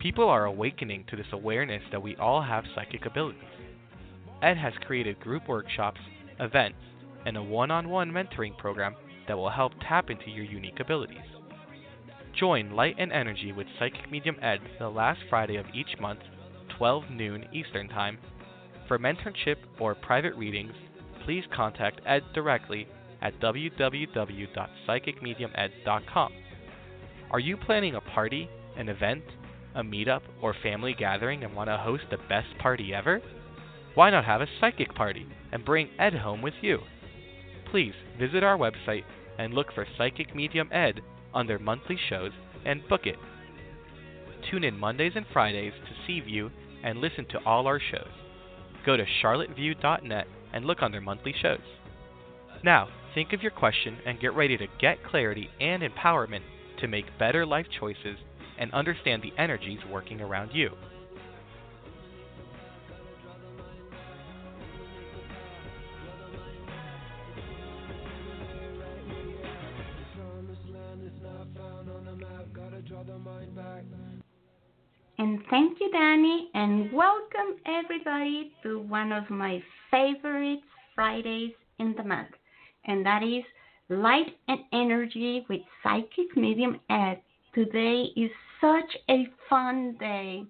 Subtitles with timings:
[0.00, 3.40] People are awakening to this awareness that we all have psychic abilities.
[4.42, 6.00] Ed has created group workshops,
[6.40, 6.78] events,
[7.26, 8.94] and a one on one mentoring program
[9.30, 11.18] that will help tap into your unique abilities.
[12.36, 16.18] Join Light and Energy with Psychic Medium Ed the last Friday of each month,
[16.76, 18.18] 12 noon Eastern Time.
[18.88, 20.72] For mentorship or private readings,
[21.24, 22.88] please contact Ed directly
[23.22, 26.32] at www.psychicmediumed.com.
[27.30, 29.22] Are you planning a party, an event,
[29.76, 33.22] a meetup, or family gathering and want to host the best party ever?
[33.94, 36.80] Why not have a psychic party and bring Ed home with you?
[37.70, 39.04] Please visit our website
[39.38, 41.00] and look for Psychic Medium Ed
[41.34, 42.32] under monthly shows
[42.64, 43.16] and book it.
[44.50, 46.50] Tune in Mondays and Fridays to C View
[46.82, 48.10] and listen to all our shows.
[48.84, 51.60] Go to charlotteview.net and look under monthly shows.
[52.64, 56.42] Now, think of your question and get ready to get clarity and empowerment
[56.80, 58.16] to make better life choices
[58.58, 60.70] and understand the energies working around you.
[75.50, 80.60] Thank you, Danny, and welcome everybody to one of my favorite
[80.94, 81.50] Fridays
[81.80, 82.30] in the month,
[82.84, 83.42] and that is
[83.88, 87.20] Light and Energy with Psychic Medium Ed.
[87.52, 88.30] Today is
[88.60, 90.44] such a fun day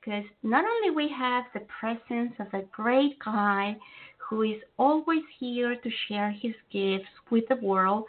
[0.00, 3.76] because not only we have the presence of a great guy
[4.16, 8.04] who is always here to share his gifts with the world,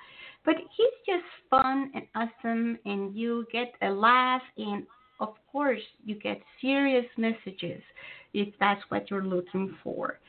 [0.46, 4.84] but he's just fun and awesome, and you get a laugh and
[5.19, 7.81] of course, you get serious messages
[8.33, 10.19] if that's what you're looking for.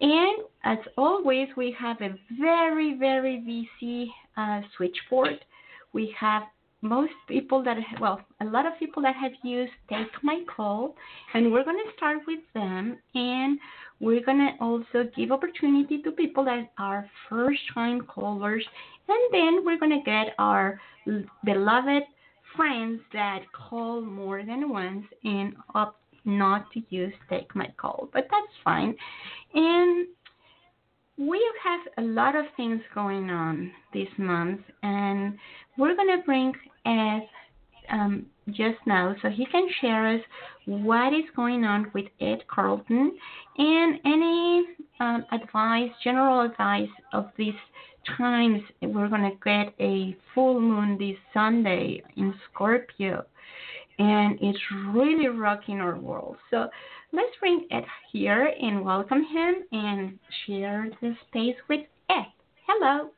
[0.00, 5.44] And as always, we have a very, very busy uh, switchboard.
[5.92, 6.42] We have
[6.82, 10.94] most people that, well, a lot of people that have used Take My Call,
[11.32, 12.98] and we're going to start with them.
[13.14, 13.58] And
[14.00, 18.64] we're going to also give opportunity to people that are first time callers.
[19.08, 20.80] And then we're going to get our
[21.44, 22.02] beloved
[22.56, 28.26] friends that call more than once and opt not to use take my call, but
[28.30, 28.94] that's fine.
[29.54, 30.06] And
[31.16, 35.38] we have a lot of things going on this month, and
[35.78, 36.52] we're going to bring
[36.86, 37.28] Ed
[37.90, 40.20] um, just now so he can share us
[40.66, 43.16] what is going on with Ed Carlton
[43.58, 44.64] and any
[45.00, 47.54] um, advice, general advice of this
[48.16, 53.24] times we're going to get a full moon this Sunday in Scorpio,
[53.98, 54.58] and it's
[54.92, 56.36] really rocking our world.
[56.50, 56.68] So
[57.12, 61.80] let's bring Ed here and welcome him and share the space with
[62.10, 62.26] Ed.
[62.66, 63.10] Hello.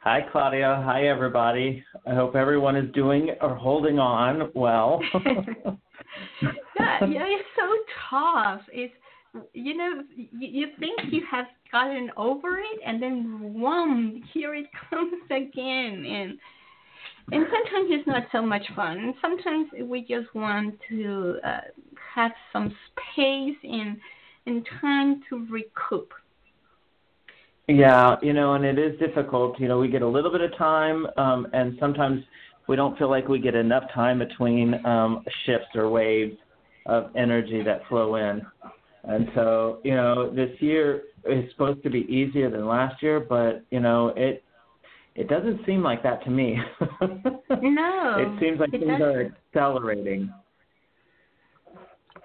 [0.00, 0.80] Hi, Claudia.
[0.84, 1.84] Hi, everybody.
[2.06, 5.00] I hope everyone is doing or holding on well.
[5.24, 7.66] yeah, yeah, it's so
[8.10, 8.60] tough.
[8.72, 8.94] It's
[9.52, 14.66] you know, you, you think you have gotten over it, and then wham, here it
[14.90, 16.38] comes again, and
[17.30, 19.14] and sometimes it's not so much fun.
[19.20, 21.60] Sometimes we just want to uh,
[22.14, 23.98] have some space and
[24.46, 26.12] and time to recoup.
[27.68, 29.60] Yeah, you know, and it is difficult.
[29.60, 32.24] You know, we get a little bit of time, um, and sometimes
[32.66, 36.36] we don't feel like we get enough time between um, shifts or waves
[36.86, 38.40] of energy that flow in.
[39.08, 43.64] And so, you know, this year is supposed to be easier than last year, but
[43.70, 44.44] you know, it
[45.14, 46.58] it doesn't seem like that to me.
[47.00, 48.14] no.
[48.18, 49.02] It seems like it things doesn't.
[49.02, 50.32] are accelerating.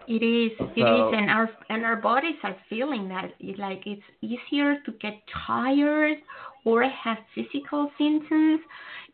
[0.08, 0.52] It is.
[0.58, 3.32] So- It is, and our and our bodies are feeling that.
[3.40, 5.14] It, like it's easier to get
[5.48, 6.18] tired
[6.66, 8.60] or have physical symptoms.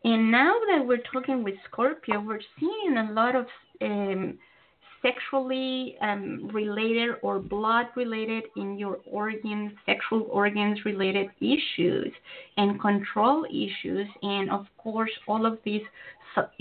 [0.04, 3.45] And now that we're talking with Scorpio, we're seeing a lot of
[3.81, 4.39] um,
[5.01, 12.11] sexually um, related or blood related in your organs, sexual organs related issues,
[12.57, 15.83] and control issues, and of course all of these
[16.35, 16.51] sub-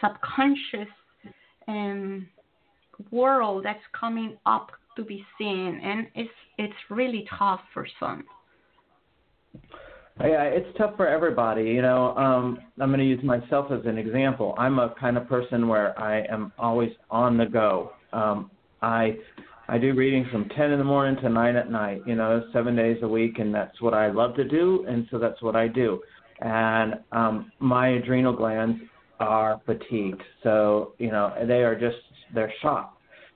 [0.00, 0.88] subconscious.
[1.68, 2.28] Um,
[3.10, 8.24] world that's coming up to be seen and it's it's really tough for some
[10.20, 11.64] Yeah, it's tough for everybody.
[11.64, 14.54] You know, um, I'm going to use myself as an example.
[14.56, 17.92] I'm a kind of person where I am always on the go.
[18.12, 19.16] Um, I
[19.68, 22.00] I do readings from 10 in the morning to 9 at night.
[22.06, 25.18] You know, seven days a week, and that's what I love to do, and so
[25.18, 26.00] that's what I do.
[26.40, 28.80] And um, my adrenal glands
[29.20, 31.96] are fatigued, so you know they are just
[32.34, 32.94] they're shot,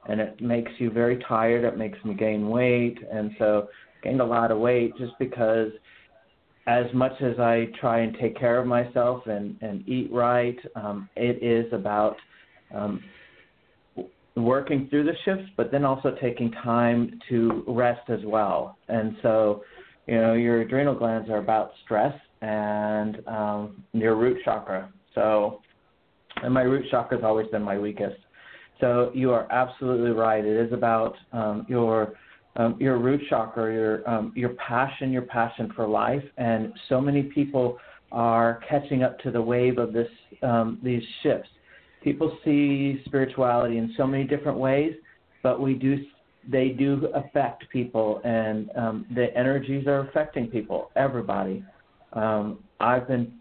[0.08, 1.64] and it makes you very tired.
[1.64, 3.68] It makes me gain weight, and so
[4.02, 5.70] gained a lot of weight just because
[6.66, 11.08] as much as I try and take care of myself and, and eat right, um,
[11.16, 12.16] it is about
[12.74, 13.02] um,
[14.36, 18.76] working through the shifts, but then also taking time to rest as well.
[18.88, 19.62] And so,
[20.06, 24.92] you know, your adrenal glands are about stress and um, your root chakra.
[25.14, 25.60] So,
[26.42, 28.16] and my root chakra has always been my weakest.
[28.80, 30.44] So you are absolutely right.
[30.44, 32.14] It is about um, your
[32.56, 37.22] um, your root chakra, your um, your passion, your passion for life, and so many
[37.22, 37.78] people
[38.12, 40.08] are catching up to the wave of this
[40.42, 41.48] um, these shifts.
[42.02, 44.94] People see spirituality in so many different ways,
[45.42, 45.98] but we do
[46.48, 51.64] they do affect people, and um, the energies are affecting people, everybody.
[52.14, 53.32] Um, I've been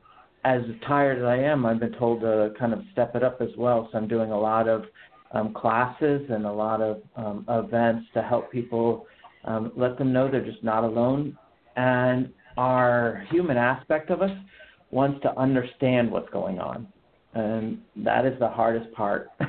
[0.45, 3.49] as tired as I am, I've been told to kind of step it up as
[3.57, 3.89] well.
[3.91, 4.83] So I'm doing a lot of
[5.31, 9.05] um, classes and a lot of um, events to help people
[9.45, 11.37] um, let them know they're just not alone.
[11.75, 14.31] And our human aspect of us
[14.91, 16.87] wants to understand what's going on.
[17.33, 19.29] And that is the hardest part.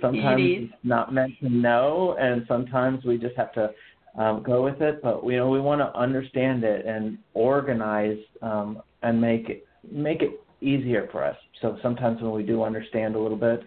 [0.00, 3.70] sometimes it it's not meant to know, and sometimes we just have to
[4.16, 5.02] um, go with it.
[5.02, 10.22] But you know, we want to understand it and organize um, and make it make
[10.22, 11.36] it easier for us.
[11.60, 13.62] So sometimes when we do understand a little bit,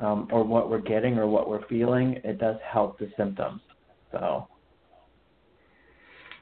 [0.00, 3.60] um, or what we're getting or what we're feeling, it does help the symptoms.
[4.12, 4.48] So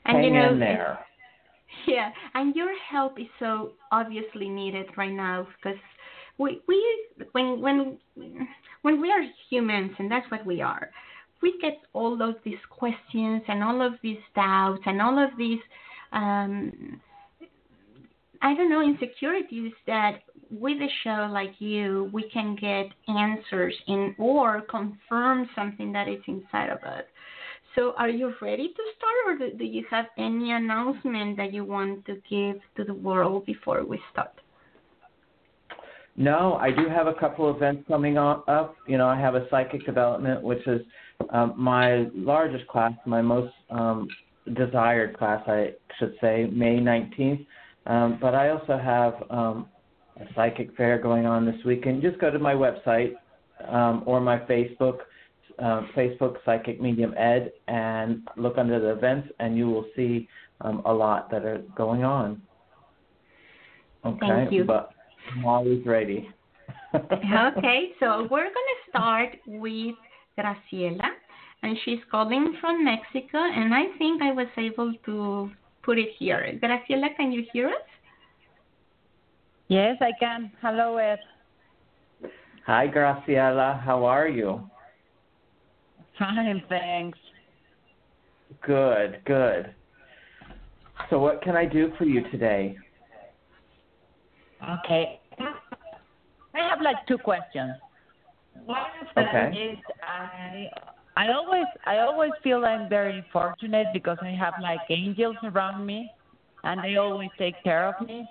[0.08, 0.98] and hang you know in there.
[1.86, 5.78] yeah and your help is so obviously needed right now because
[6.38, 7.98] we we when when
[8.82, 10.90] when we are humans and that's what we are
[11.42, 15.60] we get all of these questions and all of these doubts and all of these
[16.12, 17.00] um
[18.40, 24.14] I don't know insecurities that with a show like you we can get answers in
[24.18, 27.04] or confirm something that is inside of us.
[27.74, 32.04] So are you ready to start or do, you have any announcement that you want
[32.06, 34.32] to give to the world before we start?
[36.16, 38.74] No, I do have a couple events coming up.
[38.88, 40.80] You know, I have a psychic development, which is
[41.30, 44.08] um, my largest class, my most um,
[44.56, 47.46] desired class, I should say, May 19th.
[47.86, 49.68] Um, but I also have um,
[50.20, 52.02] a psychic fair going on this weekend.
[52.02, 53.14] Just go to my website
[53.68, 54.98] um, or my Facebook,
[55.58, 60.28] uh, Facebook Psychic Medium Ed, and look under the events, and you will see
[60.60, 62.40] um, a lot that are going on.
[64.04, 64.64] Okay, Thank you.
[64.64, 64.90] but
[65.34, 66.28] I'm always ready.
[66.94, 69.94] okay, so we're going to start with
[70.38, 71.08] Graciela,
[71.62, 75.50] and she's calling from Mexico, and I think I was able to
[75.82, 76.58] put it here.
[76.62, 77.74] Graciela, can you hear us?
[79.68, 80.50] Yes, I can.
[80.62, 81.18] Hello, Ed.
[82.66, 83.80] Hi, Graciela.
[83.82, 84.68] How are you?
[86.18, 87.18] Fine, thanks.
[88.62, 89.74] Good, good.
[91.10, 92.76] So, what can I do for you today?
[94.80, 95.20] Okay.
[96.54, 97.74] I have like two questions.
[98.64, 99.72] One of them Okay.
[99.72, 100.68] is I
[101.16, 106.10] I always I always feel I'm very fortunate because I have like angels around me
[106.64, 108.26] and they always take care of me.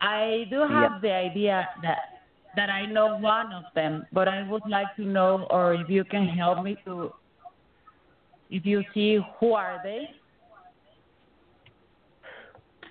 [0.00, 1.98] I do have the idea that
[2.56, 6.04] that I know one of them, but I would like to know or if you
[6.04, 7.12] can help me to
[8.50, 10.10] if you see who are they?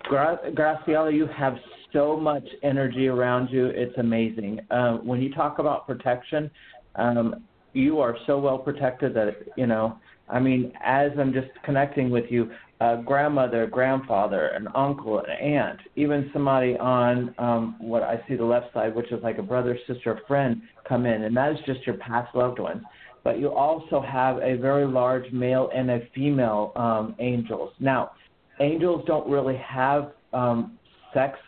[0.04, 1.56] Gra- Graciela, you have
[1.92, 3.66] so much energy around you.
[3.66, 4.60] It's amazing.
[4.70, 6.50] Uh, when you talk about protection,
[6.96, 9.98] um, you are so well protected that, you know,
[10.28, 12.50] I mean, as I'm just connecting with you,
[12.80, 18.44] a grandmother, grandfather, an uncle, an aunt, even somebody on um, what I see the
[18.44, 21.86] left side, which is like a brother, sister, friend, come in, and that is just
[21.86, 22.82] your past loved ones.
[23.22, 27.72] But you also have a very large male and a female um, angels.
[27.80, 28.12] Now,
[28.60, 30.78] angels don't really have um,
[31.12, 31.38] sex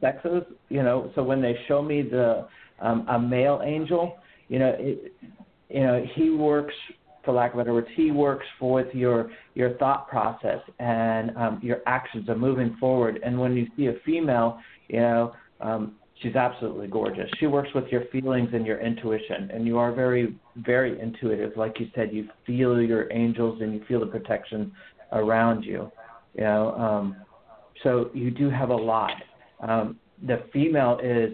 [0.00, 1.10] sexes, you know.
[1.16, 2.46] So when they show me the
[2.78, 5.12] um, a male angel, you know, it,
[5.68, 6.74] you know, he works
[7.24, 11.78] for lack of better words, he works with your your thought process and um, your
[11.86, 13.20] actions of moving forward.
[13.24, 14.58] And when you see a female,
[14.88, 17.28] you know, um, she's absolutely gorgeous.
[17.38, 21.52] She works with your feelings and your intuition, and you are very very intuitive.
[21.56, 24.72] Like you said, you feel your angels and you feel the protection
[25.12, 25.90] around you.
[26.34, 27.16] You know, um,
[27.82, 29.14] so you do have a lot.
[29.60, 31.32] Um, the female is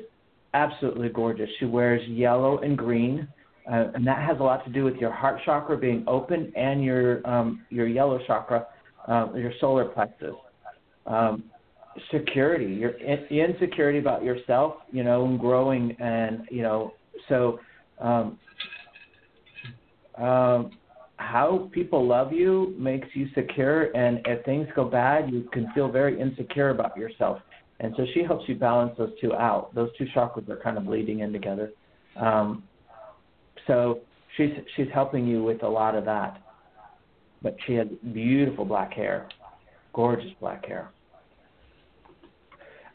[0.55, 1.49] absolutely gorgeous.
[1.59, 3.28] She wears yellow and green
[3.70, 6.85] uh, and that has a lot to do with your heart chakra being open and
[6.85, 8.66] your um, your yellow chakra,
[9.08, 10.35] uh, your solar plexus.
[11.06, 11.44] Um,
[12.11, 16.92] security, your in- insecurity about yourself, you know, and growing, and you know,
[17.28, 17.58] so
[18.00, 18.38] um,
[20.18, 20.73] um,
[21.16, 25.90] how people love you makes you secure, and if things go bad, you can feel
[25.90, 27.38] very insecure about yourself.
[27.80, 29.75] And so she helps you balance those two out.
[29.75, 31.73] Those two chakras are kind of bleeding in together.
[32.16, 32.64] Um,
[33.66, 34.00] so
[34.37, 36.42] she's she's helping you with a lot of that.
[37.42, 39.28] But she has beautiful black hair,
[39.92, 40.90] gorgeous black hair,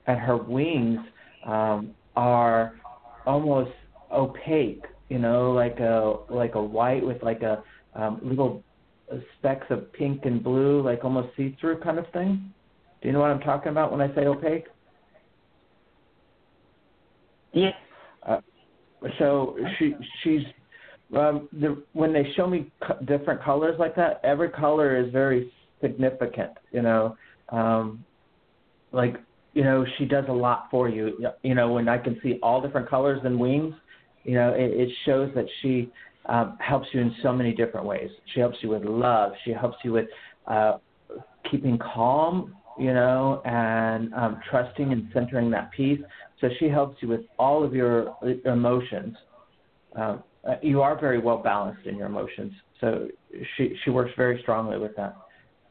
[0.07, 0.99] and her wings
[1.45, 2.73] um, are
[3.25, 3.71] almost
[4.11, 4.83] opaque.
[5.09, 7.63] You know, like a like a white with like a
[7.95, 8.63] um, little
[9.37, 12.51] specks of pink and blue, like almost see-through kind of thing.
[13.01, 14.65] Do you know what I'm talking about when I say opaque?
[17.51, 17.71] Yeah.
[18.27, 18.39] Uh,
[19.19, 20.43] so she she's
[21.15, 25.51] um, the, when they show me co- different colors like that, every color is very
[25.81, 26.51] significant.
[26.71, 27.17] You know,
[27.49, 28.03] um,
[28.91, 29.15] like
[29.53, 31.27] you know, she does a lot for you.
[31.43, 33.75] You know, when I can see all different colors and wings,
[34.23, 35.91] you know, it, it shows that she
[36.27, 38.09] um, helps you in so many different ways.
[38.33, 39.33] She helps you with love.
[39.43, 40.07] She helps you with
[40.47, 40.77] uh,
[41.49, 45.99] keeping calm, you know, and um, trusting and centering that peace.
[46.39, 48.15] So she helps you with all of your
[48.45, 49.17] emotions.
[49.95, 52.53] Um, uh, you are very well balanced in your emotions.
[52.79, 53.07] So
[53.55, 55.15] she she works very strongly with that.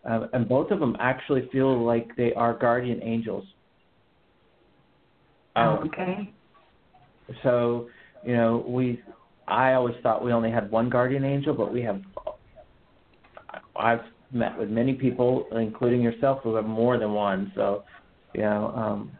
[0.04, 3.44] Um, and both of them actually feel like they are guardian angels.
[5.56, 6.32] Um, okay.
[7.42, 7.88] So,
[8.24, 9.02] you know, we
[9.48, 12.00] I always thought we only had one guardian angel, but we have
[13.76, 14.00] I've
[14.32, 17.52] met with many people, including yourself, who have more than one.
[17.56, 17.82] So,
[18.34, 19.10] you know, um,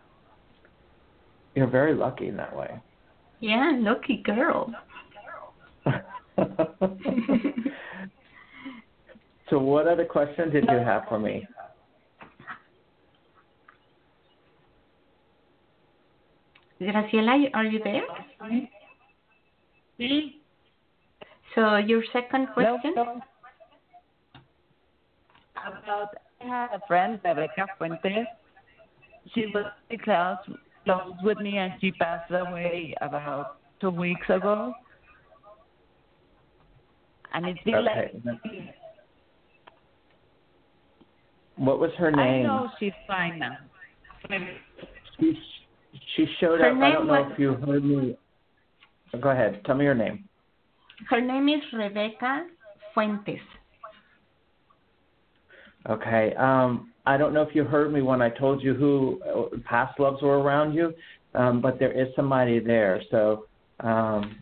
[1.54, 2.80] you're very lucky in that way.
[3.40, 4.73] Yeah, lucky girl.
[9.50, 11.47] So, what other questions did you have for me?
[16.80, 18.02] Graciela, are you there?
[21.54, 22.94] So, your second question?
[25.56, 28.26] About I had a friend, Rebecca Fuentes.
[29.35, 29.66] She was
[30.02, 30.38] close,
[30.85, 34.73] close with me, and she passed away about two weeks ago
[37.34, 38.12] and it's been okay.
[38.25, 38.75] like.
[41.56, 42.18] What was her name?
[42.18, 43.58] I know she's fine now.
[45.18, 45.38] She
[46.16, 46.82] she showed her up.
[46.82, 47.32] I don't know was...
[47.32, 48.16] if you heard me.
[49.20, 49.60] Go ahead.
[49.66, 50.25] Tell me your name.
[51.08, 52.46] Her name is Rebecca
[52.94, 53.38] Fuentes.
[55.88, 56.34] Okay.
[56.34, 59.99] Um, I don't know if you heard me when I told you who uh, past
[59.99, 60.92] loves were around you,
[61.34, 63.02] um, but there is somebody there.
[63.10, 63.46] So
[63.80, 64.37] um,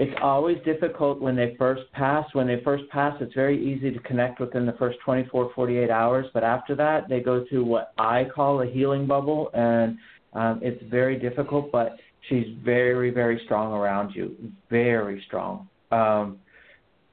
[0.00, 2.24] it's always difficult when they first pass.
[2.32, 6.26] When they first pass, it's very easy to connect within the first 24, 48 hours.
[6.32, 9.98] But after that, they go through what I call a healing bubble, and
[10.34, 11.72] um, it's very difficult.
[11.72, 11.96] But
[12.28, 14.36] she's very, very strong around you,
[14.70, 15.68] very strong.
[15.90, 16.38] Um,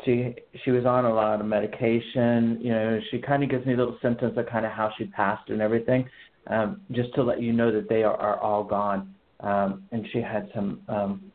[0.04, 2.60] she she was on a lot of medication.
[2.62, 5.50] You know, she kind of gives me little symptoms of kind of how she passed
[5.50, 6.08] and everything,
[6.52, 9.16] um, just to let you know that they are, are all gone.
[9.40, 11.32] Um, and she had some um,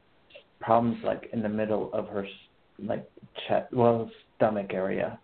[0.61, 2.27] problems like in the middle of her
[2.79, 3.09] like
[3.47, 5.19] chest, well, stomach area.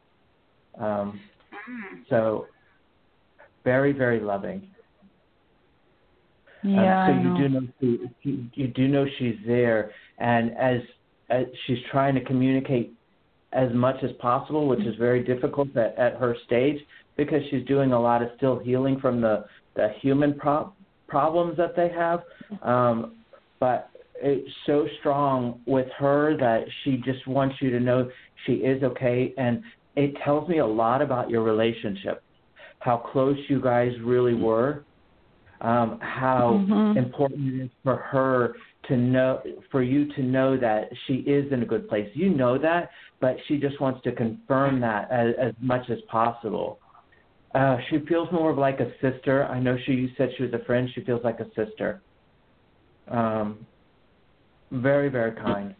[0.79, 1.21] Um,
[1.53, 2.03] mm.
[2.11, 2.47] So
[3.65, 4.69] very, very loving.
[6.63, 7.07] Yeah.
[7.07, 10.81] Um, so you do know she, you, you do know she's there, and as,
[11.31, 12.93] as she's trying to communicate
[13.53, 16.79] as much as possible, which is very difficult at, at her stage
[17.17, 20.73] because she's doing a lot of still healing from the the human pro-
[21.07, 22.23] problems that they have.
[22.63, 23.15] Um,
[23.61, 23.91] but
[24.23, 28.11] it's so strong with her that she just wants you to know
[28.45, 29.63] she is okay and
[29.97, 32.23] it tells me a lot about your relationship,
[32.81, 34.85] how close you guys really were,
[35.63, 36.97] um, how Mhm.
[36.97, 41.63] important it is for her to know, for you to know that she is in
[41.63, 42.09] a good place.
[42.15, 46.79] You know that, but she just wants to confirm that as, as much as possible.
[47.55, 49.47] Uh, she feels more of like a sister.
[49.47, 50.91] I know she you said she was a friend.
[50.91, 52.03] She feels like a sister.
[53.09, 53.67] Um,
[54.71, 55.75] very, very kind.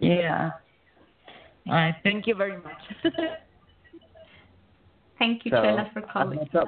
[0.00, 0.50] Yeah.
[1.66, 1.94] All right.
[2.02, 2.82] Thank you very much.
[5.18, 6.38] Thank you, So, Chela, for I calling.
[6.38, 6.66] hope that,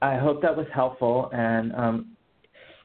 [0.00, 2.16] I hope that was helpful, and um,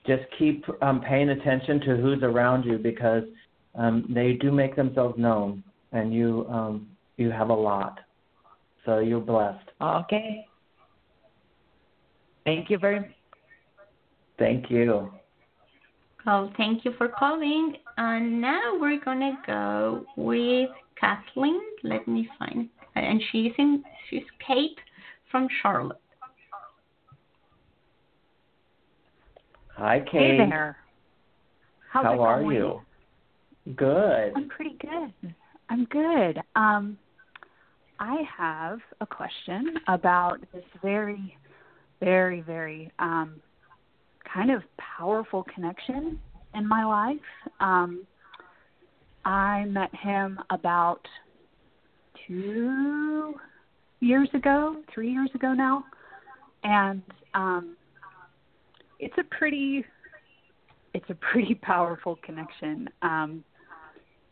[0.05, 3.23] just keep um, paying attention to who's around you because
[3.75, 5.63] um, they do make themselves known,
[5.93, 7.99] and you um, you have a lot.
[8.85, 9.69] So you're blessed.
[9.81, 10.45] okay.
[12.45, 13.09] Thank you very much.
[14.39, 15.11] Thank you.
[16.25, 17.75] Well, thank you for calling.
[17.97, 21.61] And now we're gonna go with Kathleen.
[21.83, 23.83] Let me find, and she's in.
[24.09, 24.77] She's Kate
[25.31, 26.01] from Charlotte.
[29.75, 30.39] Hi, Kate.
[30.39, 30.77] Hey there.
[31.91, 32.55] How's How it are going?
[32.55, 32.81] you?
[33.75, 34.33] Good.
[34.35, 35.33] I'm pretty good.
[35.69, 36.41] I'm good.
[36.55, 36.97] Um,
[37.99, 41.35] I have a question about this very,
[41.99, 43.41] very, very um,
[44.33, 46.19] kind of powerful connection
[46.55, 47.17] in my life.
[47.59, 48.05] Um,
[49.25, 51.01] I met him about
[52.27, 53.35] two
[53.99, 55.83] years ago, three years ago now,
[56.63, 57.01] and
[57.33, 57.75] um,
[58.99, 59.83] it's a pretty,
[60.93, 62.89] it's a pretty powerful connection.
[63.01, 63.43] Um,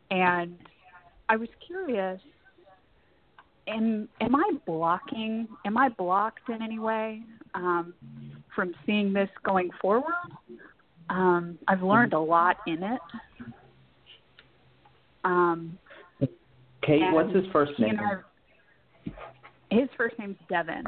[0.09, 0.57] and
[1.29, 2.21] I was curious
[3.67, 7.21] am am I blocking am I blocked in any way
[7.53, 7.93] um,
[8.57, 10.11] from seeing this going forward?
[11.11, 12.99] Um, I've learned a lot in it.
[15.23, 15.77] Um,
[16.81, 17.99] Kate, and what's his first name?
[17.99, 19.11] I-
[19.69, 20.83] his first name's Devin.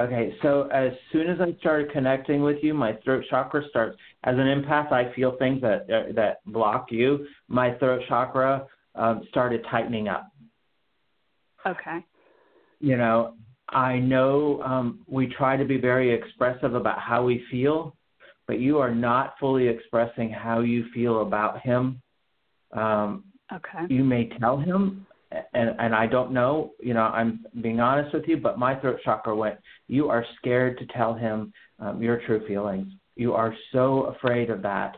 [0.00, 3.96] Okay, so as soon as I started connecting with you, my throat chakra starts.
[4.24, 7.26] As an empath, I feel things that uh, that block you.
[7.48, 10.30] My throat chakra um, started tightening up.
[11.66, 12.04] Okay.
[12.80, 13.34] You know,
[13.70, 17.96] I know um, we try to be very expressive about how we feel,
[18.46, 22.00] but you are not fully expressing how you feel about him.
[22.72, 23.86] Um, Okay.
[23.88, 28.24] you may tell him and and I don't know, you know, I'm being honest with
[28.26, 32.46] you, but my throat chakra went, you are scared to tell him um, your true
[32.46, 32.92] feelings.
[33.16, 34.96] You are so afraid of that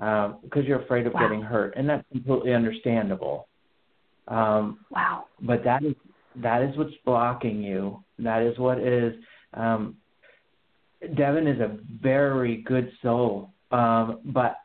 [0.00, 1.20] um, because you're afraid of Wow.
[1.20, 3.48] getting hurt, and that's completely understandable.
[4.28, 5.24] Um, Wow.
[5.40, 5.94] but that is
[6.36, 8.02] that is what's blocking you.
[8.18, 9.14] That is what is.
[9.52, 9.96] Um,
[11.16, 14.56] Devin is a very good soul, um, but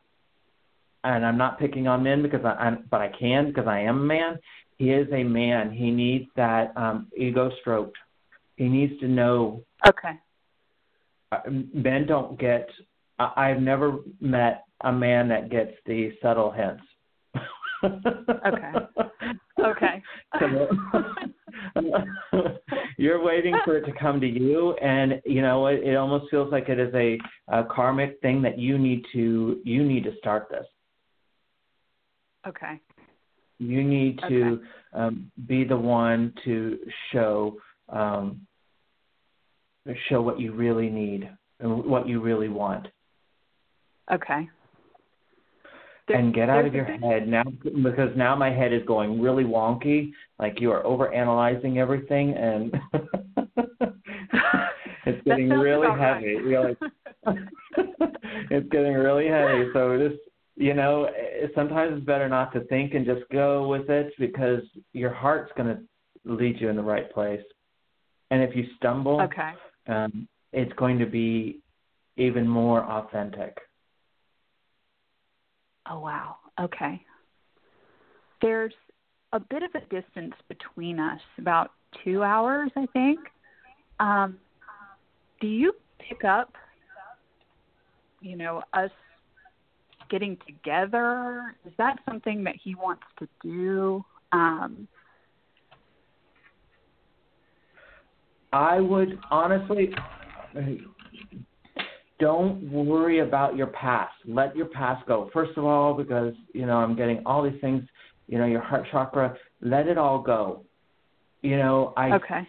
[1.03, 4.01] and I'm not picking on men because I, I'm, but I can because I am
[4.01, 4.39] a man.
[4.77, 5.71] He is a man.
[5.71, 7.97] He needs that um, ego stroked.
[8.55, 9.63] He needs to know.
[9.87, 10.13] Okay.
[11.31, 11.39] uh,
[11.73, 12.69] Men don't get.
[13.17, 16.83] I, I've never met a man that gets the subtle hints.
[17.83, 18.73] Okay.
[19.59, 20.01] Okay.
[22.97, 26.49] You're waiting for it to come to you, and you know it, it almost feels
[26.49, 27.17] like it is a,
[27.49, 30.65] a karmic thing that you need to you need to start this.
[32.47, 32.79] okay.
[33.57, 34.61] You need to
[34.93, 36.79] um, be the one to
[37.11, 37.57] show
[37.89, 38.47] um,
[40.07, 42.87] show what you really need and what you really want,
[44.11, 44.49] Okay.
[46.13, 50.11] And get out of your head now because now my head is going really wonky.
[50.39, 52.73] Like you are over analyzing everything, and
[55.05, 56.35] it's getting really heavy.
[56.35, 56.45] right.
[56.45, 56.77] You're like,
[58.49, 59.69] it's getting really heavy.
[59.73, 60.19] So just
[60.59, 61.07] you know,
[61.55, 65.69] sometimes it's better not to think and just go with it because your heart's going
[65.69, 65.81] to
[66.25, 67.41] lead you in the right place.
[68.29, 69.51] And if you stumble, okay.
[69.87, 71.61] um, it's going to be
[72.17, 73.57] even more authentic.
[75.89, 76.35] Oh wow.
[76.59, 77.03] Okay.
[78.41, 78.73] There's
[79.33, 81.71] a bit of a distance between us, about
[82.03, 83.19] two hours, I think.
[83.99, 84.37] Um,
[85.41, 85.73] do you
[86.07, 86.53] pick up,
[88.21, 88.91] you know, us
[90.09, 91.55] getting together?
[91.65, 94.05] Is that something that he wants to do?
[94.31, 94.87] Um,
[98.53, 99.93] I would honestly
[102.19, 104.13] don't worry about your past.
[104.25, 105.29] Let your past go.
[105.33, 107.83] First of all, because you know I'm getting all these things.
[108.27, 109.35] You know your heart chakra.
[109.61, 110.63] Let it all go.
[111.41, 112.47] You know I okay.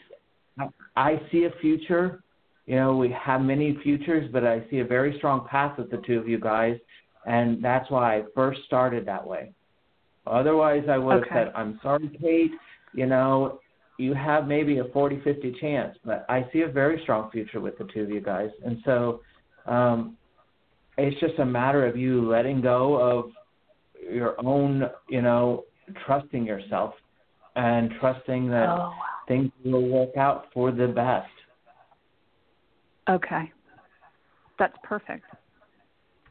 [0.96, 2.22] I see a future.
[2.66, 6.02] You know we have many futures, but I see a very strong path with the
[6.06, 6.76] two of you guys,
[7.26, 9.52] and that's why I first started that way.
[10.26, 12.52] Otherwise, I would have said, "I'm sorry, Kate.
[12.92, 13.60] You know,
[13.98, 17.84] you have maybe a 40-50 chance, but I see a very strong future with the
[17.84, 19.22] two of you guys." And so,
[19.66, 20.16] um,
[20.98, 23.30] it's just a matter of you letting go of
[24.12, 25.64] your own, you know,
[26.06, 26.94] trusting yourself
[27.56, 28.94] and trusting that Oh, wow.
[29.28, 31.28] things will work out for the best.
[33.08, 33.50] Okay.
[34.58, 35.24] That's perfect.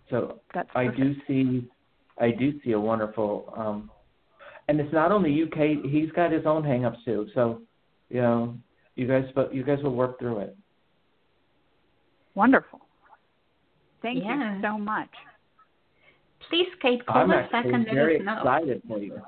[0.10, 1.68] So That's I do see,
[2.20, 3.92] I do see a wonderful, um,
[4.68, 5.80] and it's not only you, Kate.
[5.84, 7.28] He's got his own hangups too.
[7.34, 7.62] So,
[8.10, 8.58] you know,
[8.96, 10.56] you guys, but you guys will work through it.
[12.36, 12.80] Wonderful.
[14.02, 14.56] Thank Yeah.
[14.56, 15.10] you so much.
[16.50, 18.38] Please, Kate, call I'm us back actually and let very us know.
[18.38, 19.22] excited for you.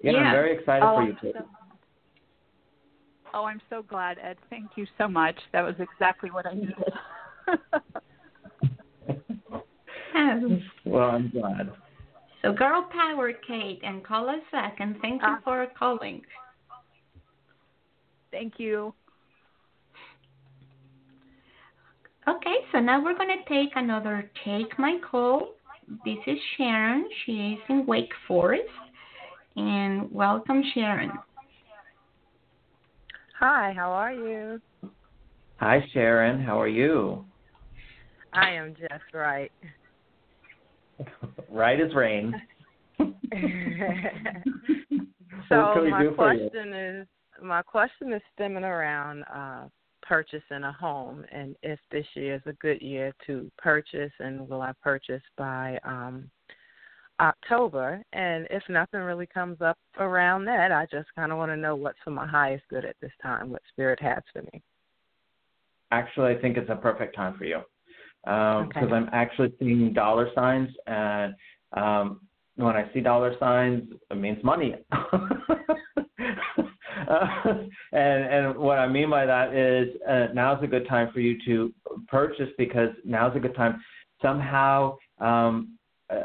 [0.00, 0.18] Yeah, Yeah.
[0.18, 1.34] I'm very excited Oh, for I'm you, Kate.
[1.34, 1.48] so-
[3.34, 4.38] Oh, I'm so glad, Ed.
[4.48, 5.38] Thank you so much.
[5.52, 6.92] That was exactly what I needed.
[10.14, 11.70] Um, well, I'm glad.
[12.40, 14.80] So, girl power, Kate, and call us back.
[14.80, 15.40] And thank you Ah.
[15.44, 16.24] for calling.
[18.30, 18.94] Thank you.
[22.28, 25.54] Okay, so now we're going to take another Take My Call.
[26.04, 27.08] This is Sharon.
[27.24, 28.64] She is in Wake Forest.
[29.56, 31.12] And welcome, Sharon.
[33.40, 34.60] Hi, how are you?
[35.56, 36.44] Hi, Sharon.
[36.44, 37.24] How are you?
[38.34, 39.52] I am just right.
[41.50, 42.34] right as rain.
[42.98, 43.06] so
[45.48, 46.50] what can we my do for you?
[46.50, 47.06] question is
[47.42, 49.68] my question is stemming around uh
[50.08, 54.62] purchasing a home and if this year is a good year to purchase and will
[54.62, 56.30] I purchase by um
[57.20, 61.56] October and if nothing really comes up around that I just kind of want to
[61.56, 64.62] know what's for my highest good at this time what spirit has for me.
[65.90, 67.60] Actually, I think it's a perfect time for you
[68.24, 68.94] because Okay.
[68.94, 71.34] I'm actually seeing dollar signs, and
[71.72, 72.20] um,
[72.56, 74.74] when I see dollar signs, it means money.
[77.06, 77.28] Uh,
[77.92, 81.38] and and what I mean by that is uh, now's a good time for you
[81.44, 81.72] to
[82.08, 83.82] purchase because now's a good time.
[84.20, 85.78] Somehow, um,
[86.10, 86.22] uh,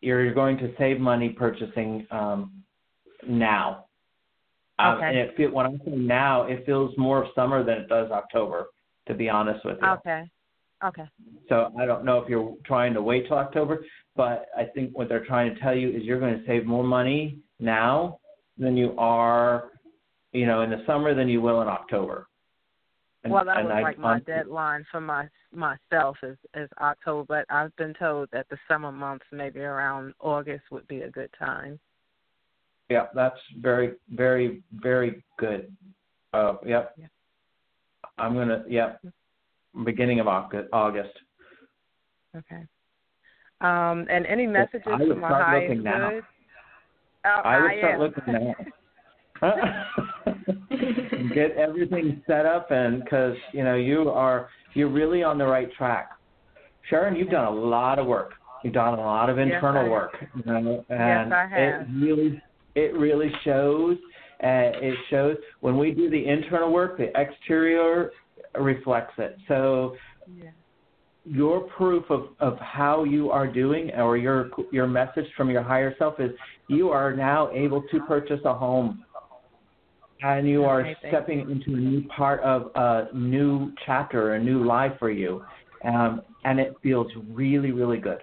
[0.00, 2.52] you're going to save money purchasing um,
[3.26, 3.86] now.
[4.78, 5.06] Um, Okay.
[5.06, 8.10] and it feel, when I say now, it feels more of summer than it does
[8.10, 8.66] October.
[9.08, 9.88] To be honest with you.
[9.88, 10.30] Okay.
[10.84, 11.04] Okay.
[11.48, 13.84] So I don't know if you're trying to wait till October,
[14.16, 16.84] but I think what they're trying to tell you is you're going to save more
[16.84, 18.18] money now
[18.58, 19.70] than you are,
[20.32, 22.26] you know, in the summer than you will in October.
[23.24, 27.54] And, well, that was I, like my deadline for my myself is is October, but
[27.54, 31.80] I've been told that the summer months, maybe around August, would be a good time.
[32.88, 35.74] Yeah, that's very, very, very good.
[36.32, 36.94] Uh, yep.
[36.96, 37.06] Yeah.
[38.18, 38.64] I'm gonna.
[38.68, 39.02] Yep.
[39.84, 41.18] Beginning of Au- August.
[42.36, 42.62] Okay.
[43.60, 46.20] Um, and any messages for my highest looking now.
[47.24, 48.00] Oh, I would start am.
[48.00, 48.54] looking now.
[51.34, 55.72] Get everything set up, and because you know you are you're really on the right
[55.74, 56.10] track.
[56.88, 58.32] Sharon, you've done a lot of work.
[58.64, 59.90] You've done a lot of Yes, internal I have.
[59.90, 61.58] work, you know, and I have.
[61.58, 62.42] it really
[62.74, 63.96] it really shows.
[64.42, 68.10] Uh, it shows when we do the internal work, the exterior
[68.54, 69.36] reflects it.
[69.48, 70.50] So yeah.
[71.30, 75.94] Your proof of, of how you are doing or your your message from your higher
[75.98, 76.30] self is
[76.68, 79.04] you are now able to purchase a home.
[80.20, 84.64] And you are Okay, stepping into a new part of a new chapter a new
[84.64, 85.44] life for you.
[85.84, 88.18] Um, and it feels really really good.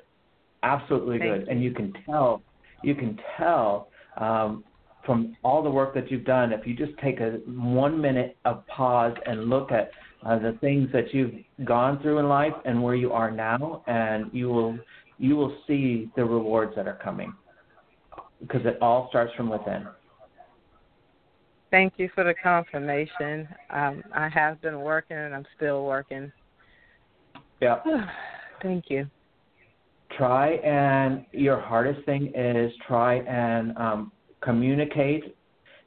[0.63, 1.48] Absolutely Thank good.
[1.48, 2.41] And you can tell
[2.84, 4.63] you can tell um,
[5.06, 8.65] from all the work that you've done if you just take a one minute of
[8.68, 9.91] pause and look at
[10.26, 11.34] uh, the things that you've
[11.66, 14.78] gone through in life and where you are now, and you will
[15.18, 17.34] you will see the rewards that are coming
[18.42, 19.88] because it all starts from within.
[21.72, 23.48] Thank you for the confirmation.
[23.70, 26.32] Um, I have been working and I'm still working.
[27.62, 27.80] Yeah.
[28.62, 29.10] Thank you.
[30.18, 34.12] Try and your hardest thing is try and um,
[34.42, 35.36] communicate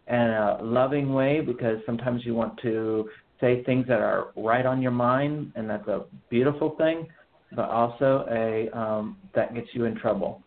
[0.07, 3.09] in a loving way because sometimes you want to
[3.41, 7.07] say things that are right on your mind, and that's a beautiful thing,
[7.55, 10.43] but also a um, that gets you in trouble.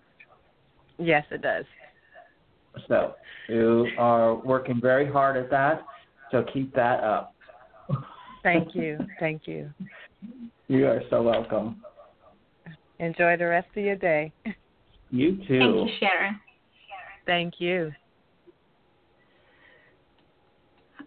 [0.98, 1.66] Yes, it does.
[2.88, 3.16] So
[3.50, 5.84] you are working very hard at that.
[6.32, 7.34] So keep that up.
[8.44, 9.00] Thank you.
[9.20, 9.70] Thank you.
[10.68, 11.82] You are so welcome.
[13.00, 14.32] Enjoy the rest of your day.
[15.10, 15.60] You too.
[15.60, 16.40] Thank you, Sharon.
[17.26, 17.92] Thank you.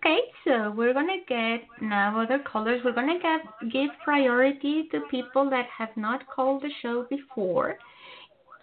[0.04, 2.82] Okay, so we're gonna get now other callers.
[2.84, 3.40] We're gonna get
[3.72, 7.78] give priority to people that have not called the show before.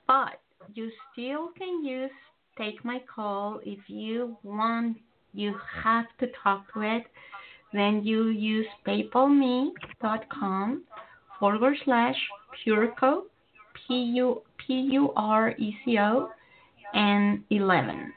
[0.07, 0.39] But
[0.75, 2.11] you still can use
[2.59, 4.97] take my call if you want.
[5.33, 7.07] You have to talk to it.
[7.73, 10.83] Then you use paypalme.com
[11.39, 12.17] forward slash
[12.63, 13.23] pureco
[13.73, 16.29] p u p u r e c o
[16.93, 18.13] and 11.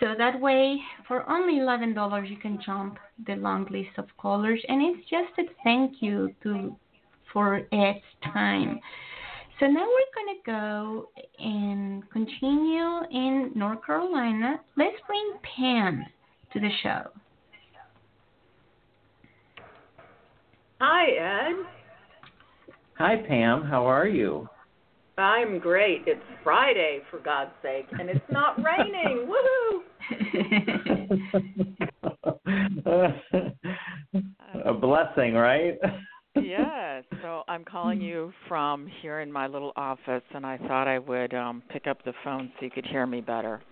[0.00, 0.78] So that way,
[1.08, 5.52] for only $11, you can jump the long list of callers, and it's just a
[5.64, 6.76] thank you to
[7.32, 8.78] for its time.
[9.58, 14.60] So now we're going to go and continue in North Carolina.
[14.76, 16.04] Let's bring Pam
[16.52, 17.10] to the show.
[20.78, 21.66] Hi, Ed.
[22.98, 23.62] Hi, Pam.
[23.62, 24.46] How are you?
[25.18, 26.02] I'm great.
[26.06, 29.26] It's Friday, for God's sake, and it's not raining.
[29.26, 29.82] Woohoo!
[34.66, 35.78] A blessing, right?
[36.34, 37.04] yes.
[37.22, 41.32] So I'm calling you from here in my little office, and I thought I would
[41.32, 43.62] um pick up the phone so you could hear me better.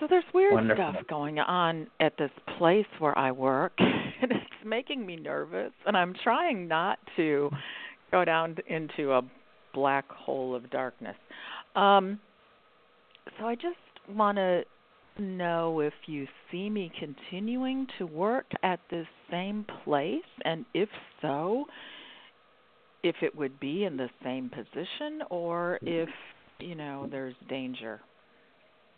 [0.00, 0.92] So there's weird Wonderful.
[0.92, 5.72] stuff going on at this place where I work, and it's making me nervous.
[5.86, 7.48] And I'm trying not to
[8.10, 9.22] go down into a
[9.74, 11.16] black hole of darkness.
[11.76, 12.18] Um,
[13.38, 13.76] so I just
[14.08, 14.62] want to
[15.18, 20.88] know if you see me continuing to work at this same place, and if
[21.20, 21.66] so,
[23.02, 26.08] if it would be in the same position or if,
[26.58, 28.00] you know, there's danger.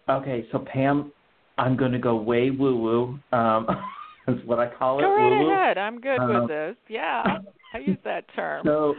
[0.08, 1.12] Okay, so Pam,
[1.58, 3.18] I'm going to go way woo woo.
[3.36, 3.66] Um,
[4.28, 5.02] is what I call it.
[5.02, 5.52] Go right woo-woo.
[5.52, 5.78] ahead.
[5.78, 6.76] I'm good Um, with this.
[6.88, 7.22] Yeah,
[7.74, 8.64] I use that term.
[8.64, 8.94] So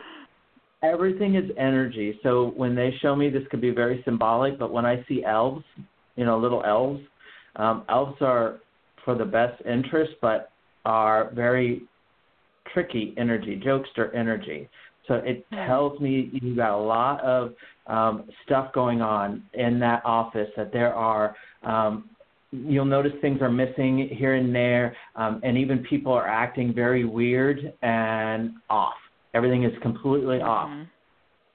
[0.84, 2.20] everything is energy.
[2.24, 5.64] So when they show me, this could be very symbolic, but when I see elves,
[6.16, 7.02] you know, little elves,
[7.56, 8.60] um, elves are
[9.04, 10.52] for the best interest, but
[10.86, 11.84] are very
[12.74, 14.70] tricky energy, jokester energy.
[15.08, 15.66] So it Hmm.
[15.68, 17.54] tells me you got a lot of
[17.88, 20.50] um, stuff going on in that office.
[20.58, 22.10] That there are, um,
[22.52, 27.06] you'll notice things are missing here and there, um, and even people are acting very
[27.06, 28.96] weird and off.
[29.34, 30.70] Everything is completely off.
[30.70, 30.88] Mhm.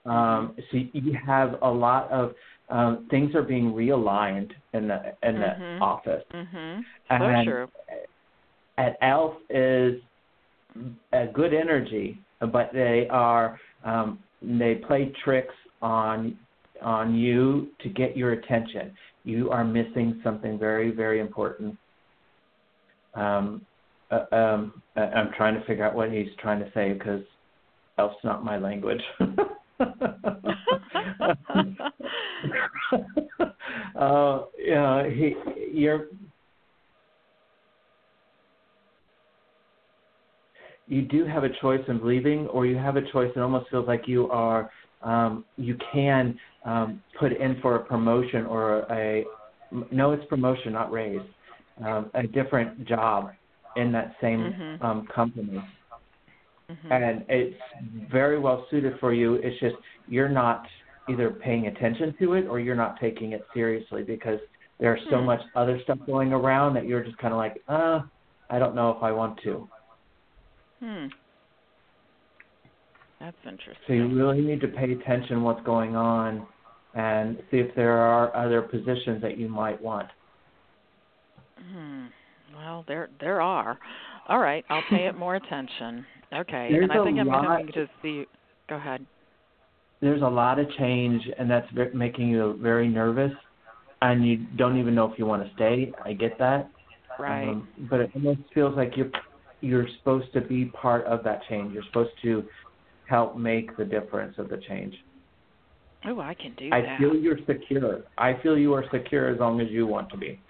[0.04, 2.34] Um, so you have a lot of
[2.68, 5.82] um, things are being realigned in the in the Mhm.
[5.82, 6.24] office.
[6.32, 6.84] Mhm.
[7.08, 7.68] So And true.
[8.78, 10.02] at Elf is
[11.12, 16.36] a good energy, but they are um, they play tricks on
[16.80, 18.96] on you to get your attention.
[19.24, 21.76] You are missing something very very important.
[23.14, 23.66] Um,
[24.10, 27.22] uh, um, I'm trying to figure out what he's trying to say because
[28.02, 29.00] Elf's not my language.
[33.96, 35.34] uh, yeah, he,
[35.72, 36.08] you're
[40.88, 43.30] you do have a choice in leaving, or you have a choice.
[43.36, 44.68] It almost feels like you are
[45.02, 49.24] um, you can um, put in for a promotion or a
[49.92, 51.20] no, it's promotion, not raise,
[51.84, 53.30] um, a different job
[53.76, 54.84] in that same Mhm.
[54.84, 55.62] um, company,
[56.72, 56.90] Mhm.
[56.90, 57.60] and it's
[58.10, 59.34] very well suited for you.
[59.34, 60.66] It's just you're not
[61.08, 64.38] either paying attention to it or you're not taking it seriously because
[64.78, 65.26] there's so Hmm.
[65.26, 68.00] much other stuff going around that you're just kind of like, uh,
[68.50, 69.68] I don't know if I want to.
[70.80, 71.06] Hmm.
[73.20, 73.84] That's interesting.
[73.86, 76.46] So you really need to pay attention what's going on
[76.94, 80.08] and see if there are other positions that you might want.
[81.58, 82.06] Hmm.
[82.54, 83.78] Well, there there are.
[84.28, 86.04] All right, I'll pay it more attention.
[86.32, 88.24] Okay, There's and I think I'm going to see.
[88.68, 89.04] Go ahead.
[90.00, 93.32] There's a lot of change, and that's making you very nervous,
[94.00, 95.92] and you don't even know if you want to stay.
[96.04, 96.70] I get that,
[97.18, 97.48] Right.
[97.48, 99.10] Um, but it almost feels like you're
[99.60, 101.72] you're supposed to be part of that change.
[101.72, 102.44] You're supposed to
[103.08, 104.94] help make the difference of the change.
[106.06, 106.88] oh, I can do I that.
[106.90, 108.00] I feel you're secure.
[108.18, 110.40] I feel you are secure as long as you want to be.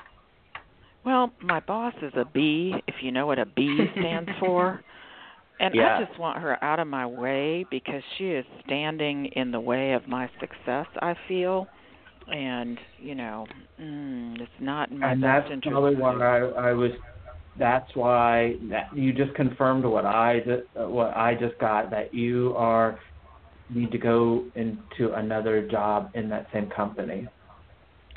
[1.04, 4.80] Well, my boss is a B, if you know what a B stands for.
[5.62, 5.96] And Yeah.
[5.96, 9.92] I just want her out of my way because she is standing in the way
[9.92, 11.68] of my success, I feel.
[12.26, 13.46] And, you know,
[13.80, 15.72] mm, it's not in my and best that's interest.
[15.72, 16.90] probably to- why I, I was.
[17.58, 20.40] That's why that you just confirmed what I
[20.74, 22.98] what I just got that you are
[23.68, 27.28] need to go into another job in that same company,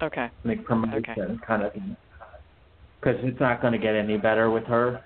[0.01, 0.29] Okay.
[0.45, 1.73] like promotion kind of.
[1.73, 5.01] Because it's not going to get any better with her.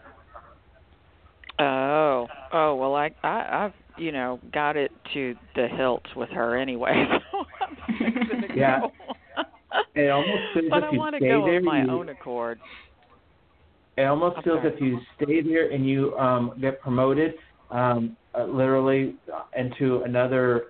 [1.60, 6.58] Oh, oh well, I, I, I've, you know, got it to the hilt with her
[6.58, 7.06] anyway.
[7.32, 8.82] So I'm Yeah.
[9.96, 12.10] It almost feels but if I want to stay go there, of my you- own
[12.10, 12.60] accord.
[13.98, 17.34] It almost feels if you stay there and you um, get promoted,
[17.70, 20.66] um, uh, literally uh, into another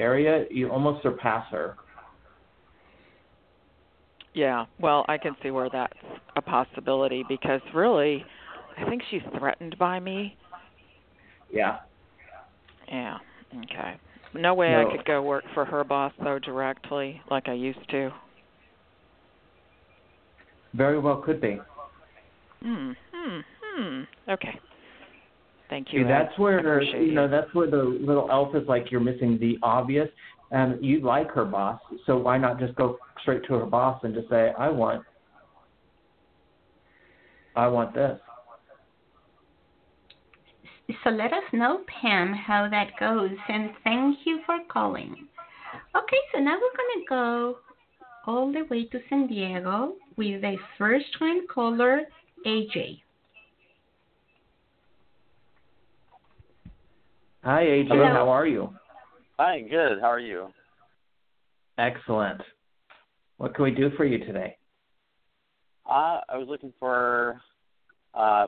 [0.00, 1.76] area, you almost surpass her.
[4.32, 5.92] Yeah, well, I can see where that's
[6.36, 8.24] a possibility because really,
[8.80, 10.36] I think she's threatened by me.
[11.52, 11.78] Yeah.
[12.88, 13.18] Yeah.
[13.64, 13.96] Okay.
[14.34, 14.88] No way No.
[14.88, 18.10] I could go work for her boss though directly like I used to.
[20.74, 21.58] Very well could be.
[22.62, 22.92] Hmm.
[23.12, 23.40] Hmm.
[23.62, 24.02] Hmm.
[24.28, 24.58] Okay.
[25.68, 26.04] Thank you.
[26.04, 26.08] Ed.
[26.08, 29.56] that's where appreciate you know that's where the little elf is like you're missing the
[29.62, 30.08] obvious,
[30.50, 34.14] and you like her boss, so why not just go straight to her boss and
[34.14, 35.04] just say, I want,
[37.54, 38.18] I want this.
[41.04, 45.28] So let us know, Pam, how that goes, and thank you for calling.
[45.96, 47.56] Okay, so now we're going to go
[48.26, 52.02] all the way to San Diego with a first time caller,
[52.46, 53.00] AJ.
[57.44, 57.88] Hi, AJ.
[57.88, 58.04] Hello.
[58.06, 58.74] How are you?
[59.38, 60.00] Hi, good.
[60.00, 60.48] How are you?
[61.78, 62.42] Excellent.
[63.38, 64.56] What can we do for you today?
[65.86, 67.40] Uh, I was looking for.
[68.12, 68.46] Uh,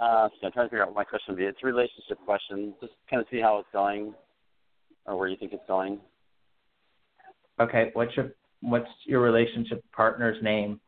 [0.00, 1.44] uh, so I'm trying to figure out what my question would be.
[1.44, 2.74] It's a relationship question.
[2.80, 4.14] Just kind of see how it's going,
[5.06, 6.00] or where you think it's going.
[7.60, 10.80] Okay, what's your what's your relationship partner's name?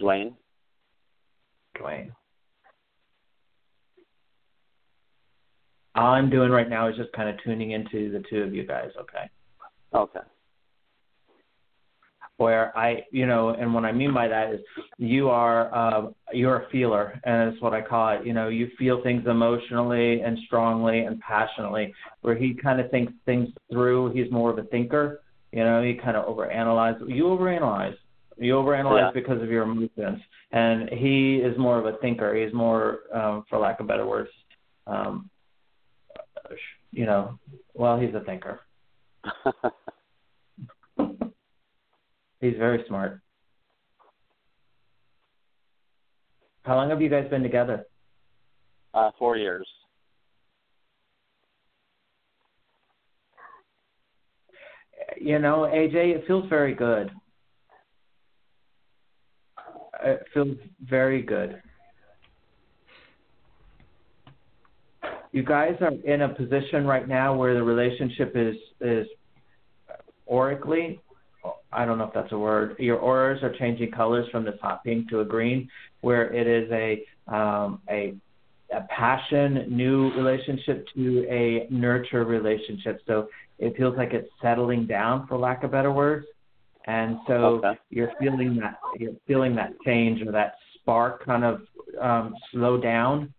[0.00, 0.34] Dwayne.
[1.80, 2.10] Dwayne.
[5.94, 8.64] All I'm doing right now is just kind of tuning into the two of you
[8.64, 9.28] guys, okay?
[9.92, 10.20] Okay.
[12.38, 14.60] Where I, you know, and what I mean by that is
[14.96, 18.24] you are uh, you're a feeler, and that's what I call it.
[18.24, 21.92] You know, you feel things emotionally and strongly and passionately.
[22.22, 24.12] Where he kind of thinks things through.
[24.12, 25.20] He's more of a thinker.
[25.52, 27.00] You know, he kind of overanalyze.
[27.08, 27.96] You overanalyze.
[28.36, 29.20] You overanalyze Yeah.
[29.20, 30.22] because of your emotions,
[30.52, 32.36] and he is more of a thinker.
[32.36, 34.30] He's more, um, for lack of better words,
[34.86, 35.28] um,
[36.92, 37.36] you know,
[37.74, 38.60] well, he's a thinker.
[42.40, 43.20] He's very smart.
[46.62, 47.86] How long have you guys been together?
[48.94, 49.66] uh, four years.
[55.20, 57.10] You know, AJ, it feels very good.
[60.02, 61.60] It feels very good.
[65.32, 69.06] You guys are in a position right now where the relationship is is
[70.30, 71.00] aurically
[71.72, 72.76] I don't know if that's a word.
[72.78, 75.68] Your auras are changing colors from this hot pink to a green,
[76.00, 78.14] where it is a um, a
[78.74, 83.00] a passion new relationship to a nurture relationship.
[83.06, 86.26] So it feels like it's settling down, for lack of better words.
[86.86, 87.78] And so Okay.
[87.90, 91.60] you're feeling that you're feeling that change or that spark kind of
[92.00, 93.32] um, slow down,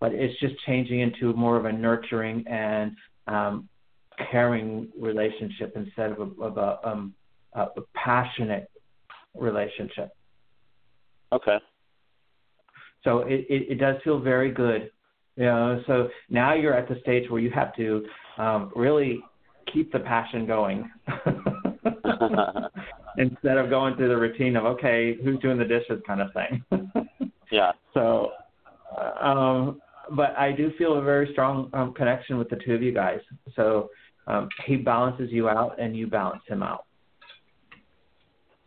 [0.00, 2.96] but it's just changing into more of a nurturing and
[3.28, 3.68] um,
[4.30, 7.14] caring relationship instead of a, of a, um,
[7.54, 8.70] a passionate
[9.34, 10.10] relationship.
[11.32, 11.58] Okay.
[13.04, 14.90] So it, it, it does feel very good.
[15.36, 18.06] You know, so now you're at the stage where you have to
[18.38, 19.20] um, really
[19.72, 20.90] keep the passion going
[23.18, 26.64] instead of going through the routine of okay, who's doing the dishes kind of thing.
[27.50, 27.72] yeah.
[27.94, 28.30] so,
[29.20, 29.80] um,
[30.12, 33.20] but I do feel a very strong um, connection with the two of you guys.
[33.54, 33.90] So
[34.26, 36.84] um, he balances you out, and you balance him out.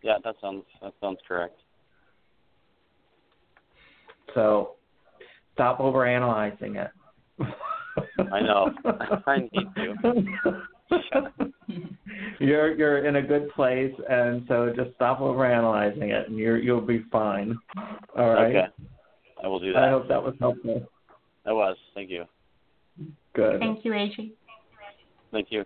[0.01, 1.59] Yeah, that sounds that sounds correct.
[4.33, 4.75] So
[5.53, 6.91] stop overanalyzing it.
[8.31, 8.71] I know.
[9.27, 10.63] I need to.
[12.39, 16.79] you're you're in a good place, and so just stop overanalyzing it, and you're you'll
[16.81, 17.57] be fine.
[18.17, 18.55] All right.
[18.55, 18.67] Okay.
[19.43, 19.83] I will do that.
[19.83, 20.87] I hope that was helpful.
[21.45, 21.77] That was.
[21.93, 22.25] Thank you.
[23.33, 23.59] Good.
[23.59, 24.31] Thank you, AJ.
[25.31, 25.65] Thank you.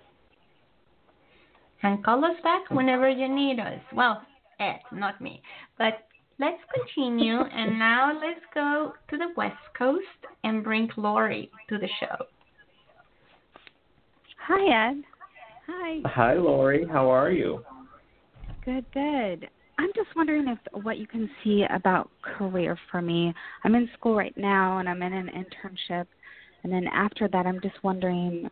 [1.83, 3.79] And call us back whenever you need us.
[3.93, 4.21] Well,
[4.59, 5.41] Ed, not me.
[5.77, 6.07] But
[6.39, 7.39] let's continue.
[7.53, 10.05] and now let's go to the West Coast
[10.43, 12.25] and bring Lori to the show.
[14.47, 15.03] Hi, Ed.
[15.67, 16.01] Hi.
[16.05, 16.85] Hi, Lori.
[16.89, 17.63] How are you?
[18.65, 19.49] Good, good.
[19.79, 23.33] I'm just wondering if what you can see about career for me.
[23.63, 26.05] I'm in school right now and I'm in an internship.
[26.63, 28.49] And then after that, I'm just wondering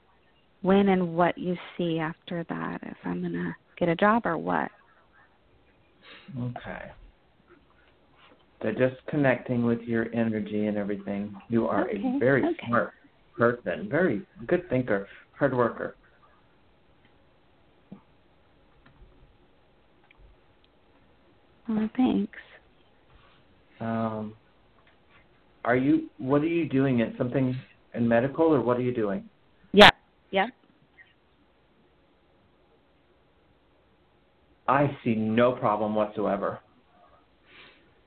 [0.62, 4.38] when and what you see after that, if I'm going to get a job or
[4.38, 4.70] what.
[6.40, 6.92] Okay.
[8.62, 11.36] So just connecting with your energy and everything.
[11.50, 12.68] You are Okay, a very okay.
[12.68, 12.92] smart
[13.36, 15.08] person, very good thinker,
[15.38, 15.96] hard worker.
[21.70, 22.38] Oh, thanks.
[23.80, 24.36] Um,
[25.64, 26.10] are you?
[26.18, 27.02] What are you doing?
[27.02, 27.56] At something
[27.96, 29.30] in medical, or what are you doing?
[30.32, 30.50] Yep, yep.
[34.68, 36.60] I see no problem whatsoever.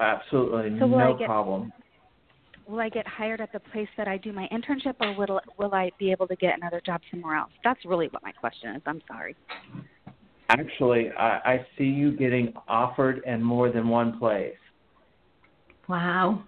[0.00, 1.72] Absolutely So no get- problem.
[2.66, 5.74] Will I get hired at the place that I do my internship, or will will
[5.74, 7.50] I be able to get another job somewhere else?
[7.62, 8.82] That's really what my question is.
[8.86, 9.36] I'm sorry.
[10.48, 14.56] Actually, I, I see you getting offered in more than one place.
[15.88, 16.44] Wow.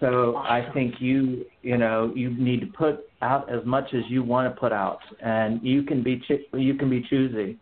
[0.00, 4.22] So I think you, you know, you need to put out as much as you
[4.22, 7.58] want to put out, and you can be cho- you can be choosy.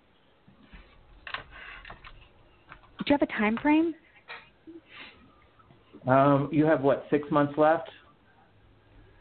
[2.98, 3.94] Do you have a time frame?
[6.06, 7.88] Um, you have what six months left?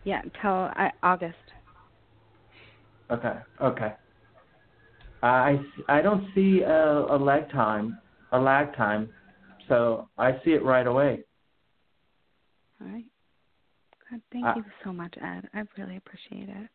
[0.03, 1.35] Yeah, until I, August.
[3.11, 3.93] Okay, okay.
[5.23, 7.97] I I don't see a, a lag time,
[8.31, 9.09] a lag time,
[9.67, 11.23] so I see it right away.
[12.81, 13.05] All right.
[14.09, 15.49] God, thank Uh, you so much, Ed.
[15.53, 16.69] I really appreciate it.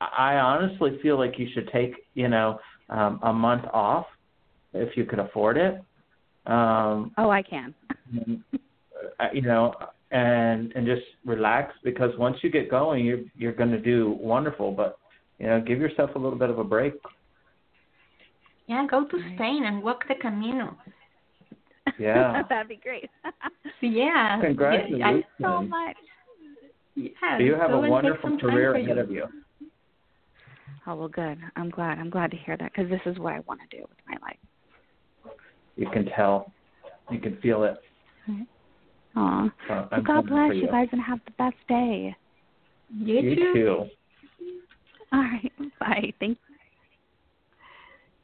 [0.00, 4.06] I honestly feel like you should take, you know, um, a month off
[4.72, 5.80] if you could afford it.
[6.46, 7.72] Um, Oh, I can.
[9.20, 9.74] uh, you know,
[10.10, 14.72] and and just relax because once you get going, you're you're going to do wonderful.
[14.72, 14.98] But
[15.38, 16.94] you know, give yourself a little bit of a break.
[18.66, 20.76] Yeah, go to Spain and walk the Camino.
[21.98, 22.42] Yeah.
[22.48, 23.10] That'd be great.
[23.80, 24.40] Yeah.
[24.40, 25.00] Congratulations.
[25.00, 25.96] Yeah, I- so much.
[26.94, 29.24] Yeah, you have go a wonderful career ahead of you.
[30.86, 31.38] Oh well, good.
[31.56, 31.98] I'm glad.
[31.98, 34.16] I'm glad to hear that because this is what I want to do with my
[34.22, 34.36] life.
[35.76, 36.52] You can tell,
[37.10, 37.76] you can feel it.
[39.16, 39.46] Aw.
[39.46, 39.50] Uh,
[39.90, 40.68] Well, God bless you you.
[40.68, 42.14] guys and have the best day.
[42.90, 43.52] You, You too.
[43.54, 43.84] too.
[45.12, 45.52] All right.
[45.80, 46.12] Bye.
[46.20, 46.38] Thank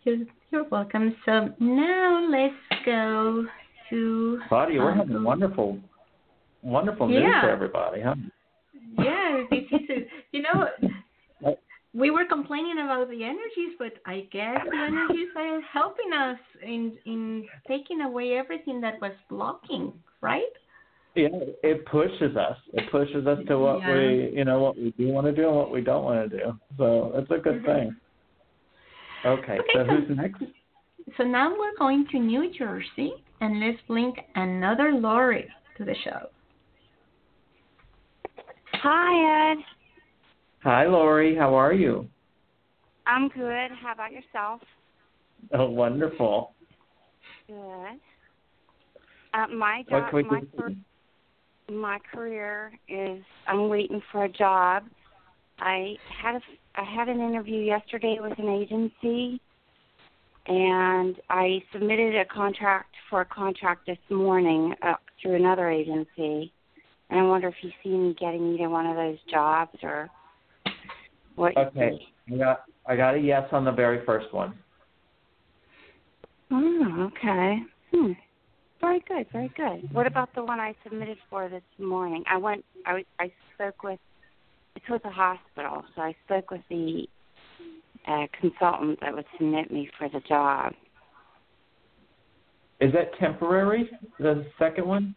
[0.04, 0.18] You're,
[0.50, 1.14] you're welcome.
[1.24, 3.46] So now let's go
[3.90, 4.40] to.
[4.48, 5.78] Claudia, we're um, having wonderful,
[6.62, 7.42] wonderful news Yeah.
[7.42, 8.14] for everybody, huh?
[8.98, 10.04] Yeah, this is.
[10.32, 10.68] You know,
[11.94, 16.96] we were complaining about the energies, but I guess the energies are helping us in
[17.06, 20.52] in taking away everything that was blocking, right?
[21.14, 21.28] Yeah,
[21.62, 22.56] it pushes us.
[22.74, 23.94] It pushes us to what Yeah.
[23.94, 26.38] we, you know, what we do want to do and what we don't want to
[26.38, 26.58] do.
[26.76, 27.66] So it's a good mm-hmm.
[27.66, 27.96] thing.
[29.24, 30.42] Okay, Okay, so so- who's next?
[31.16, 36.28] So now we're going to New Jersey, and let's link another Lori to the show.
[38.80, 39.58] Hi, Ed.
[40.62, 41.34] Hi, Lori.
[41.36, 42.08] How are you?
[43.06, 43.70] I'm good.
[43.82, 44.60] How about yourself?
[45.52, 46.54] Oh, wonderful.
[47.48, 47.56] Good.
[49.34, 50.70] Uh, my job, my car-
[51.70, 54.84] my career is I'm waiting for a job.
[55.58, 56.40] I had a
[56.76, 59.40] I had an interview yesterday with an agency,
[60.46, 66.52] and I submitted a contract for a contract this morning uh, through another agency.
[67.10, 70.10] And I wonder if you see me getting either one of those jobs or
[71.36, 71.98] what you Okay.
[72.32, 74.54] I got I got a yes on the very first one.
[76.50, 77.58] Oh, okay.
[77.92, 78.12] Hmm.
[78.80, 79.92] Very good, very good.
[79.92, 82.22] What about the one I submitted for this morning?
[82.30, 82.64] I went.
[82.86, 83.98] I I spoke with.
[84.76, 87.06] It's with a hospital, so I spoke with the
[88.06, 90.72] uh, consultant that would submit me for the job.
[92.80, 93.90] Is that temporary?
[94.20, 95.16] The second one?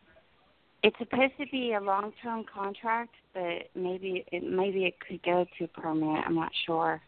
[0.84, 5.68] It's supposed to be a long-term contract, but maybe it maybe it could go to
[5.68, 6.26] permanent.
[6.26, 7.00] I'm not sure.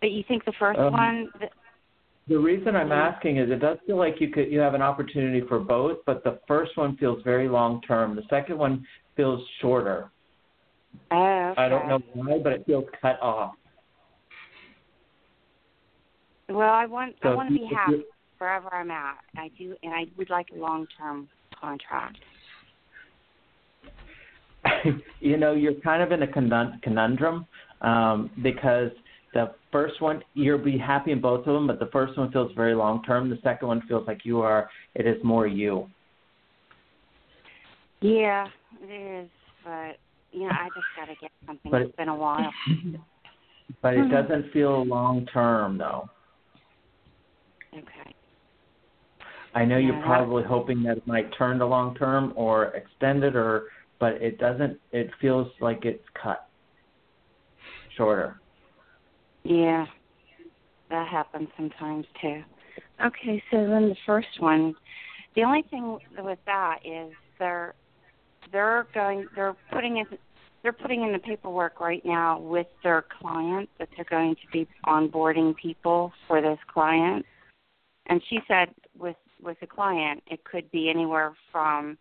[0.00, 1.32] But you think the first Um, one?
[1.38, 1.48] The,
[2.28, 5.42] The reason I'm asking is it does feel like you could you have an opportunity
[5.46, 8.16] for both, but the first one feels very long term.
[8.16, 8.84] The second one
[9.14, 10.10] feels shorter.
[11.12, 11.62] oh, okay.
[11.62, 13.54] I don't know why, but it feels cut off.
[16.48, 18.04] Well, I want I want to be happy
[18.38, 19.18] wherever I'm at.
[19.36, 21.28] I do, and I would like a long-term
[21.60, 22.18] contract.
[25.20, 26.26] you know, you're kind of in a
[26.82, 27.46] conundrum
[27.80, 28.90] um, because
[29.34, 32.52] the first one you'll be happy in both of them, but the first one feels
[32.56, 33.28] very long term.
[33.28, 34.68] The second one feels like you are.
[34.94, 35.88] It is more you.
[38.00, 38.46] Yeah,
[38.82, 39.30] it is,
[39.64, 39.96] but
[40.32, 41.70] you know, I just got to get something.
[41.70, 42.52] But- it's been a while.
[43.82, 46.08] But it doesn't feel long term though.
[47.74, 48.14] Okay.
[49.56, 53.68] I know you're probably hoping that it might turn to long term or extended or
[53.98, 56.46] but it doesn't it feels like it's cut
[57.96, 58.38] shorter.
[59.44, 59.86] Yeah,
[60.90, 62.42] that happens sometimes too.
[63.02, 64.74] Okay, so then the first one,
[65.34, 67.74] the only thing with that is they're
[68.52, 70.04] they're going they're putting in
[70.62, 74.68] they're putting in the paperwork right now with their client that they're going to be
[74.84, 77.24] onboarding people for this client.
[78.08, 78.68] And she said
[79.46, 81.96] with the client it could be anywhere from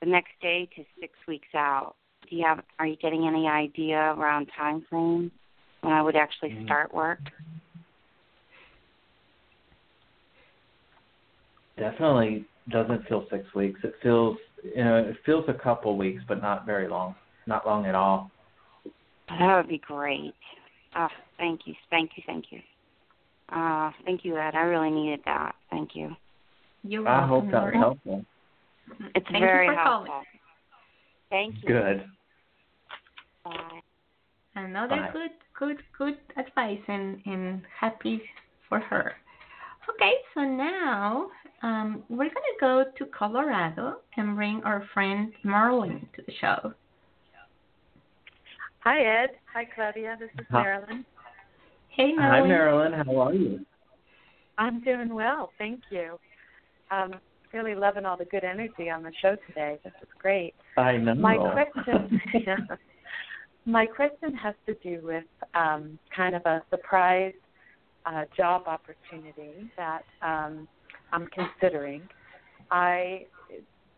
[0.00, 1.96] the next day to six weeks out.
[2.30, 5.30] Do you have are you getting any idea around time frame
[5.82, 6.64] when I would actually Mm.
[6.64, 7.20] start work?
[11.76, 13.82] definitely doesn't feel six weeks.
[13.84, 17.14] It feels you know it feels a couple weeks, but not very long,
[17.46, 18.30] not long at all.
[19.28, 20.34] That would be great.
[20.96, 22.60] Oh, thank you, thank you, thank you.
[23.50, 24.54] Uh, thank you, Ed.
[24.54, 25.54] I really needed that.
[25.70, 26.16] Thank you.
[26.86, 28.24] You're I hope that was helpful.
[29.14, 30.06] It's Thank very you for helpful.
[30.06, 30.24] calling.
[31.30, 31.68] Thank you.
[31.68, 32.04] Good.
[33.44, 33.80] Bye.
[34.54, 35.10] Another Bye.
[35.12, 38.22] good, good, good advice, and and happy
[38.68, 39.14] for her.
[39.88, 41.28] Okay, so now
[41.62, 46.72] um, we're gonna go to Colorado and bring our friend Marilyn to the show.
[48.80, 49.30] Hi, Ed.
[49.54, 50.16] Hi, Claudia.
[50.20, 50.62] This is Hi.
[50.62, 51.04] Marilyn.
[51.88, 52.92] Hey, Marilyn Hi, Marilyn.
[52.92, 53.60] How are you?
[54.58, 55.50] I'm doing well.
[55.58, 56.18] Thank you.
[56.94, 57.14] Um,
[57.52, 59.78] really loving all the good energy on the show today.
[59.84, 60.54] This is great.
[60.76, 61.14] I know.
[61.14, 62.20] My question,
[63.64, 65.24] my question has to do with
[65.54, 67.32] um, kind of a surprise
[68.06, 70.68] uh, job opportunity that um,
[71.12, 72.02] I'm considering.
[72.70, 73.26] I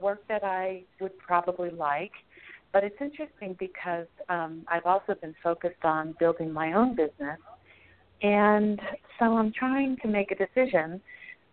[0.00, 2.12] work that I would probably like,
[2.72, 7.38] but it's interesting because um, I've also been focused on building my own business,
[8.22, 8.80] and
[9.18, 11.00] so I'm trying to make a decision,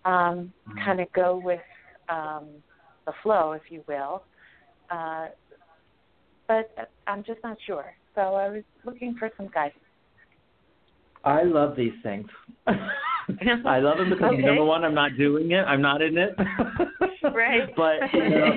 [0.06, 0.52] um,
[0.84, 1.62] kind of go with
[2.10, 2.48] um,
[3.06, 4.24] the flow, if you will.
[4.90, 5.28] Uh,
[6.48, 7.94] but I'm just not sure.
[8.16, 9.80] So I was looking for some guidance.
[11.24, 12.28] I love these things.
[12.68, 14.42] I love them because Okay.
[14.42, 15.64] number one, I'm not doing it.
[15.66, 16.36] I'm not in it.
[17.34, 17.74] Right.
[17.78, 18.52] but you know,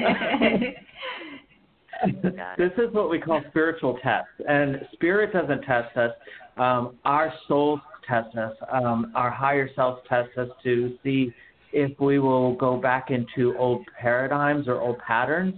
[2.59, 6.11] this is what we call spiritual tests, and spirit doesn't test us.
[6.57, 8.53] Um, our souls test us.
[8.73, 11.33] Um, our higher selves test us to see
[11.73, 15.55] if we will go back into old paradigms or old patterns,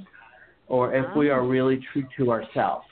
[0.67, 2.87] or if we are really true to ourselves.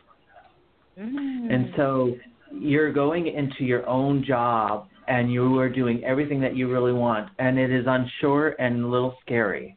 [0.98, 1.52] Mm.
[1.52, 2.16] And so
[2.52, 7.28] you're going into your own job and you are doing everything that you really want
[7.38, 9.76] and it is unsure and a little scary.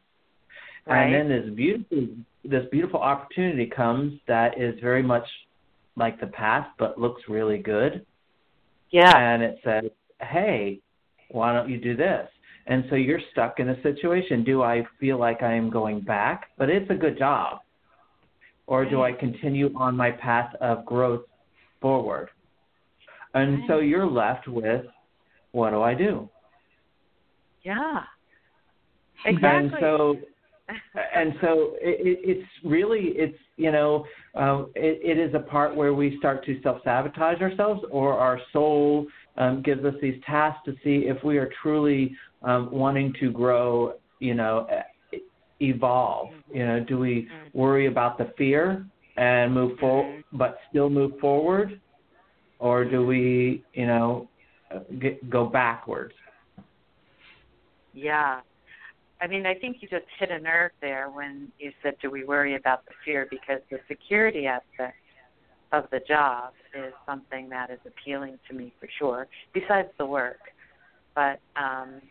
[0.87, 1.05] Right.
[1.05, 2.07] And then this beautiful
[2.45, 5.25] this beautiful opportunity comes that is very much
[5.97, 8.05] like the past but looks really good.
[8.91, 9.17] Yeah.
[9.17, 10.79] And it says, "Hey,
[11.29, 12.29] why don't you do this?"
[12.67, 14.43] And so you're stuck in a situation.
[14.43, 16.49] Do I feel like I am going back?
[16.57, 17.59] But it's a good job.
[18.67, 21.25] Or do I continue on my path of growth
[21.81, 22.29] forward?
[23.33, 24.85] And so you're left with
[25.51, 26.29] what do I do?
[27.63, 28.03] Yeah.
[29.25, 29.59] Exactly.
[29.59, 30.15] And so
[31.15, 35.75] and so it, it, it's really it's you know um, it, it is a part
[35.75, 39.07] where we start to self sabotage ourselves, or our soul
[39.37, 43.93] um, gives us these tasks to see if we are truly um, wanting to grow.
[44.19, 44.67] You know,
[45.61, 46.29] evolve.
[46.53, 48.85] You know, do we worry about the fear
[49.17, 51.79] and move forward, but still move forward,
[52.59, 54.29] or do we you know
[54.73, 56.13] uh, get, go backwards?
[57.93, 58.41] Yeah.
[59.21, 62.23] I mean, I think you just hit a nerve there when you said, do we
[62.23, 63.27] worry about the fear?
[63.29, 64.95] Because the security aspect
[65.71, 70.39] of the job is something that is appealing to me for sure, besides the work.
[71.15, 72.01] But um,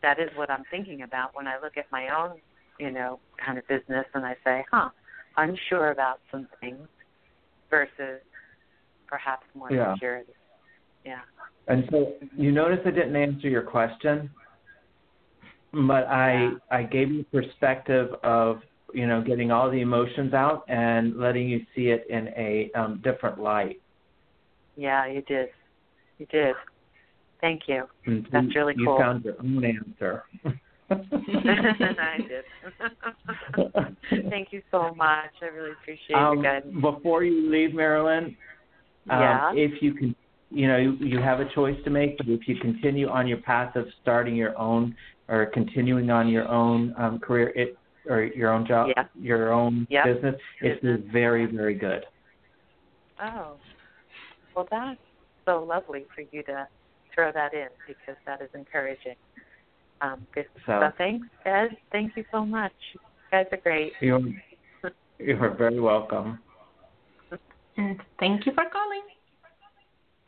[0.00, 2.38] that is what I'm thinking about when I look at my own,
[2.78, 4.88] you know, kind of business and I say, huh,
[5.36, 6.88] unsure about some things
[7.70, 8.20] versus
[9.06, 9.92] perhaps more Yeah.
[9.94, 10.32] security.
[11.04, 11.20] Yeah.
[11.68, 14.30] And so you notice I didn't answer your question,
[15.72, 18.60] but I I gave you perspective of
[18.92, 23.00] you know getting all the emotions out and letting you see it in a um,
[23.02, 23.80] different light.
[24.76, 25.48] Yeah, you did.
[26.18, 26.54] You did.
[27.40, 27.84] Thank you.
[28.06, 28.94] And That's really cool.
[28.94, 30.24] you found your own answer.
[30.90, 32.44] I did.
[34.30, 35.30] Thank you so much.
[35.40, 36.74] I really appreciate um, your guidance.
[36.80, 38.36] before you leave, Marilyn,
[39.10, 39.52] um, Yeah.
[39.54, 40.14] if you can,
[40.50, 43.38] you know, you, you have a choice to make, but if you continue on your
[43.38, 44.94] path of starting your own
[45.32, 47.76] or continuing on your own um, career, it
[48.06, 49.04] or your own job, Yeah.
[49.14, 50.04] your own Yep.
[50.04, 51.00] business, it's Business.
[51.10, 52.04] very, very good.
[53.18, 53.56] Oh.
[54.54, 55.00] Well, that's
[55.46, 56.68] so lovely for you to
[57.14, 59.16] throw that in because that is encouraging.
[60.02, 60.46] Um, good.
[60.66, 61.78] So- so thanks, Ed.
[61.92, 62.72] Thank you so much.
[62.92, 63.94] You guys are great.
[64.00, 64.20] You're,
[65.18, 66.40] you're very welcome.
[67.78, 69.02] And thank you for calling.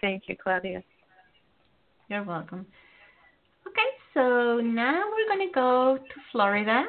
[0.01, 0.83] Thank you, Claudia.
[2.09, 2.67] You're welcome.
[4.17, 6.85] Okay, so now we're gonna go to Florida,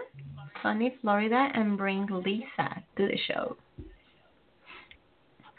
[0.62, 3.58] sunny Florida, and bring Lisa to the show.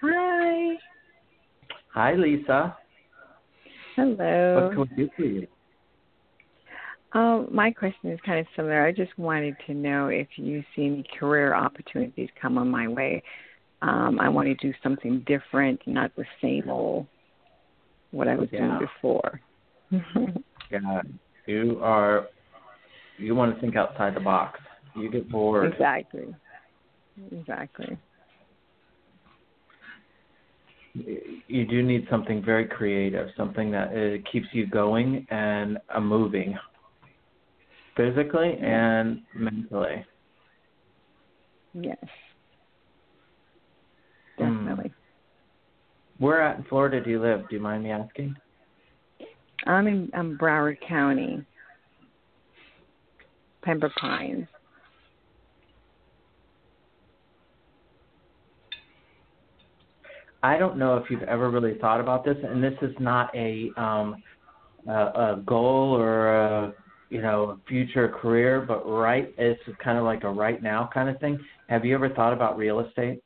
[0.03, 0.77] Hi.
[1.93, 2.77] Hi, Lisa.
[3.97, 4.69] Hello.
[4.77, 5.47] What can we do for you?
[7.13, 8.85] Um, my question is kind of similar.
[8.85, 13.23] I just wanted to know if you see any career opportunities come on my way.
[13.83, 17.07] Um, I want to do something different, not the same old
[18.11, 18.79] what I was Yeah.
[18.79, 19.41] doing before.
[20.69, 21.01] Yeah,
[21.47, 22.27] you are
[23.19, 24.61] you want to think outside the box.
[24.95, 25.73] You get bored.
[25.73, 26.35] Exactly.
[27.33, 27.99] Exactly.
[30.95, 36.57] You do need something very creative, something that uh, keeps you going and uh, moving,
[37.97, 40.05] physically and mentally.
[41.75, 41.99] Yes.
[44.39, 44.67] Mm.
[44.67, 44.93] Definitely.
[46.19, 47.47] Where at in Florida do you live?
[47.49, 48.37] Do you mind me asking?
[49.67, 51.45] I'm in um, Broward County,
[53.63, 54.47] Pembroke Pines.
[60.43, 63.71] I don't know if you've ever really thought about this, and this is not a
[63.77, 64.23] um,
[64.87, 66.75] a, a goal or a
[67.11, 71.09] you know a future career, but right, it's kind of like a right now kind
[71.09, 71.39] of thing.
[71.69, 73.23] Have you ever thought about real estate?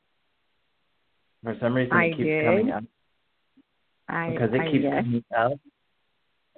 [1.43, 2.45] For some reason, I it keeps did.
[2.45, 2.85] coming up
[4.09, 4.33] I, know.
[4.33, 5.53] because it I keeps coming up.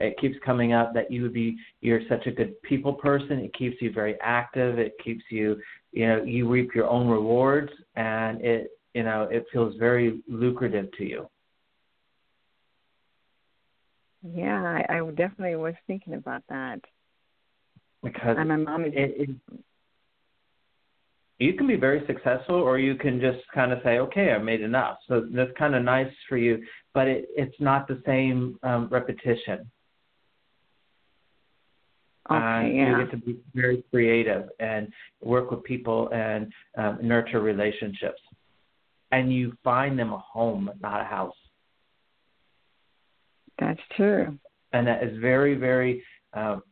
[0.02, 3.38] It keeps coming up that you would be you're such a good people person.
[3.38, 4.78] It keeps you very active.
[4.78, 5.60] It keeps you
[5.92, 10.88] you know you reap your own rewards, and it you know it feels very lucrative
[10.98, 11.28] to you.
[14.22, 16.80] Yeah, I, I definitely was thinking about that.
[18.02, 19.56] because And my mom is it, it,
[21.38, 24.60] you can be very successful or you can just kind of say okay i made
[24.60, 26.62] enough so that's kind of nice for you
[26.94, 29.68] but it, it's not the same um, repetition
[32.36, 32.98] Okay, and yeah.
[32.98, 34.88] you get to be very creative and
[35.22, 38.20] work with people and um, nurture relationships
[39.10, 41.34] and you find them a home not a house
[43.58, 44.38] That's true.
[44.72, 46.02] and that is very very
[46.34, 46.62] um,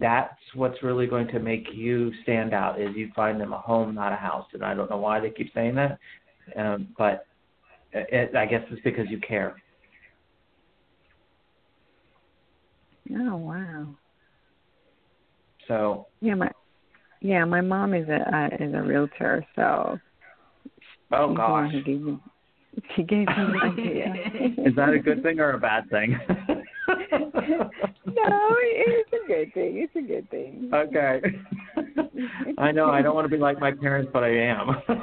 [0.00, 3.94] that's what's really going to make you stand out is you find them a home
[3.94, 5.98] not a house and i don't know why they keep saying that
[6.56, 7.26] um, but
[7.92, 9.56] it, i guess it's because you care
[13.16, 13.86] Oh wow.
[15.68, 16.50] So Yeah, my
[17.20, 19.98] yeah, my mom is a uh, is a realtor, so
[21.12, 22.18] oh she's the one gosh who gave me
[22.94, 24.14] she gave me the idea.
[24.66, 26.18] is that a good thing or a bad thing
[26.88, 26.96] no,
[28.06, 29.78] it's a good thing.
[29.78, 30.70] It's a good thing.
[30.72, 31.20] okay
[32.58, 34.76] i know i don't want to be like my parents but i am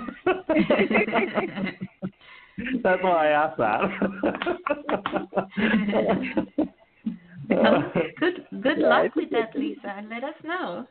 [2.83, 3.81] that's why i asked that
[8.19, 9.93] good good Yeah, luck with that, Lisa.
[9.97, 10.87] and Let us know.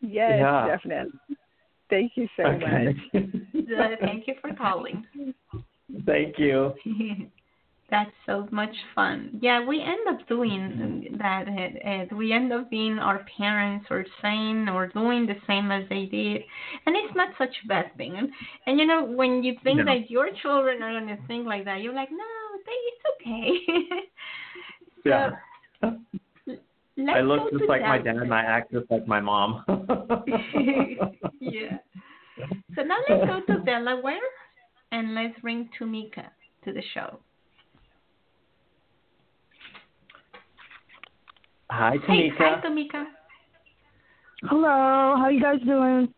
[0.00, 0.66] Yes, Yeah.
[0.66, 1.18] definitely.
[1.90, 2.94] Thank you so okay.
[3.12, 3.22] much.
[4.00, 5.04] Thank you for calling.
[6.06, 6.72] thank you
[7.90, 9.38] That's so much fun.
[9.42, 11.44] Yeah, we end up doing that.
[12.16, 16.40] we end up being our parents or saying or doing the same as they did,
[16.86, 18.16] and it's not such a bad thing.
[18.16, 18.30] And,
[18.66, 19.84] and you know, when you think No.
[19.84, 22.24] that your children are gonna think like that, you're like, no,
[22.64, 23.98] they, it's okay.
[25.04, 25.30] yeah
[26.96, 29.64] Let's I look just like my dad and I act just like my mom.
[31.40, 31.78] yeah.
[32.76, 34.20] So now let's go to Delaware
[34.92, 36.26] and let's bring Tumika
[36.64, 37.18] to the show.
[41.70, 42.36] Hi, Hey, Tamika.
[42.36, 43.04] hi, Tumika.
[44.42, 46.12] Hello, how you guys doing?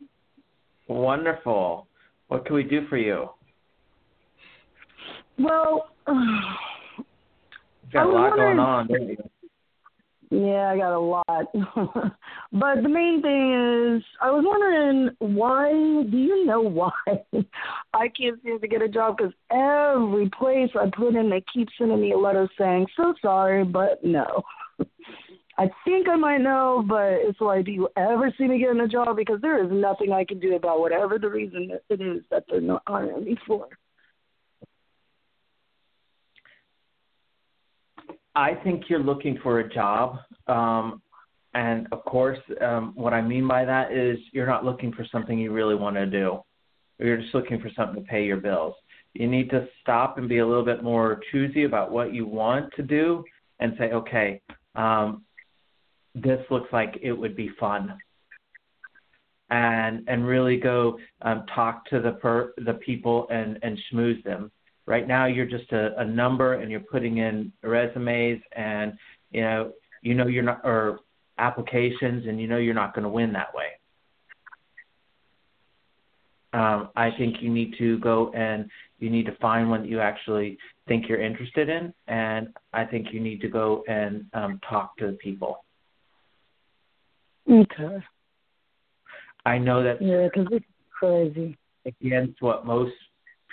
[0.88, 1.86] Wonderful.
[2.26, 3.28] What can we do for you?
[5.38, 6.16] Well, You've
[7.94, 9.16] got a lot going on, don't you?
[10.30, 11.46] yeah, I got a lot.
[12.52, 15.70] but the main thing is, I was wondering why.
[15.70, 16.90] Do you know why
[17.94, 19.16] I can't seem to get a job?
[19.16, 23.64] Because every place I put in, they keep sending me a letter saying, "So sorry,
[23.64, 24.42] but no."
[25.56, 28.88] I think I might know, but it's like, do you ever see me getting a
[28.88, 29.16] job?
[29.16, 32.60] Because there is nothing I can do about whatever the reason it is that they're
[32.60, 33.68] not hiring me for.
[38.34, 40.18] I think you're looking for a job.
[40.46, 41.00] Um,
[41.54, 45.38] and of course, um, what I mean by that is you're not looking for something
[45.38, 46.40] you really want to do.
[46.98, 48.74] You're just looking for something to pay your bills.
[49.14, 52.72] You need to stop and be a little bit more choosy about what you want
[52.74, 53.24] to do
[53.60, 54.40] and say, okay,
[54.74, 55.24] um,
[56.14, 57.94] this looks like it would be fun.
[59.50, 64.50] And and really go um, talk to the per, the people and and schmooze them.
[64.86, 68.92] Right now, you're just a, a number, and you're putting in resumes, and
[69.30, 69.72] you know
[70.02, 71.00] you know you're not or
[71.38, 73.68] applications, and you know you're not going to win that way.
[76.52, 78.70] Um, I think you need to go and
[79.00, 80.56] you need to find one that you actually
[80.86, 85.06] think you're interested in, and I think you need to go and um, talk to
[85.06, 85.64] the people.
[87.50, 87.98] Okay.
[89.46, 91.56] I know that Yeah, 'cause it's crazy.
[91.86, 92.94] against what most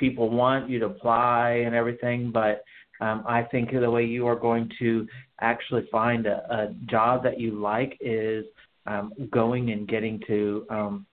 [0.01, 2.65] people want you to apply and everything, but
[2.99, 5.07] um, I think the way you are going to
[5.39, 8.43] actually find a, a job that you like is
[8.85, 11.05] um, going and getting to um,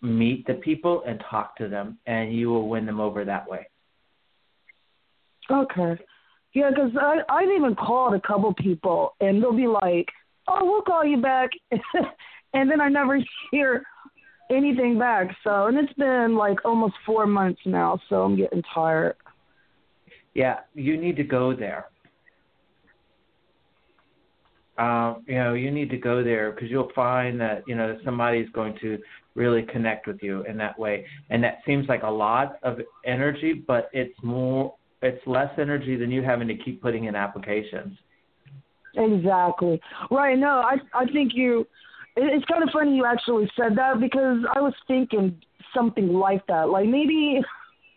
[0.00, 3.66] meet the people and talk to them, and you will win them over that way.
[5.50, 5.98] Okay.
[6.54, 10.08] Yeah, 'cause I I've even called a couple people, and they'll be like,
[10.48, 11.50] "Oh, we'll call you back,"
[12.54, 13.18] and then I never
[13.50, 13.84] hear
[14.50, 15.28] anything back.
[15.44, 19.16] So, and it's been like almost four months now, so I'm getting tired.
[20.34, 21.86] Yeah, you need to go there.
[24.78, 28.48] Um, you know, you need to go there because you'll find that you know somebody's
[28.50, 28.98] going to
[29.34, 33.52] really connect with you in that way, and that seems like a lot of energy,
[33.52, 37.96] but it's more, it's less energy than you having to keep putting in applications.
[38.96, 39.80] Exactly.
[40.10, 40.38] Right.
[40.38, 41.66] No, I I think you.
[42.16, 45.40] It- It's kind of funny you actually said that because I was thinking
[45.74, 46.68] something like that.
[46.68, 47.40] Like maybe,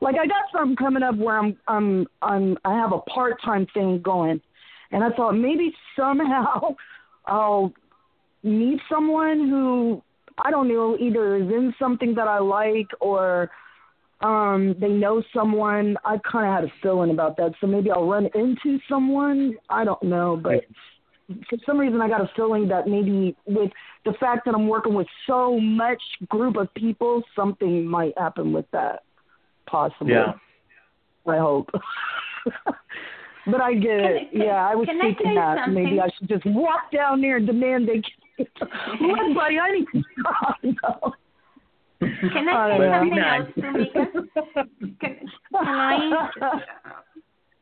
[0.00, 3.66] like I got something coming up where I'm I'm I'm I have a part time
[3.74, 4.40] thing going,
[4.90, 6.74] and I thought maybe somehow
[7.26, 7.72] I'll
[8.42, 10.02] meet someone who
[10.44, 13.50] I don't know either is in something that I like or
[14.20, 15.96] um they know someone.
[16.04, 19.56] I kind of had a feeling about that, so maybe I'll run into someone.
[19.68, 20.64] I don't know, but
[21.48, 23.70] for some reason I got a feeling that maybe with
[24.04, 28.66] the fact that I'm working with so much group of people, something might happen with
[28.72, 29.02] that.
[29.66, 30.12] Possibly.
[30.12, 30.32] Yeah.
[31.26, 31.70] I hope.
[33.46, 34.32] but I get it.
[34.32, 36.00] Can yeah, I was can I thinking say that maybe?
[36.00, 38.02] I should just walk down there and demand they
[38.38, 38.48] Look,
[39.34, 40.58] buddy, I need to stop.
[42.00, 42.98] Can I say yeah.
[42.98, 44.02] something Be else, Tumika?
[45.00, 45.18] Can,
[45.52, 46.28] can I,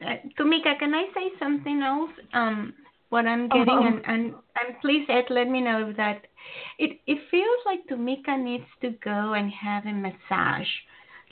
[0.01, 2.11] uh, Tumika, can I say something else?
[2.33, 2.73] Um,
[3.11, 3.85] what I'm getting, Uh-huh.
[3.85, 6.27] and, and and please, Ed, let me know if that
[6.79, 10.69] it it feels like Tumika needs to go and have a massage,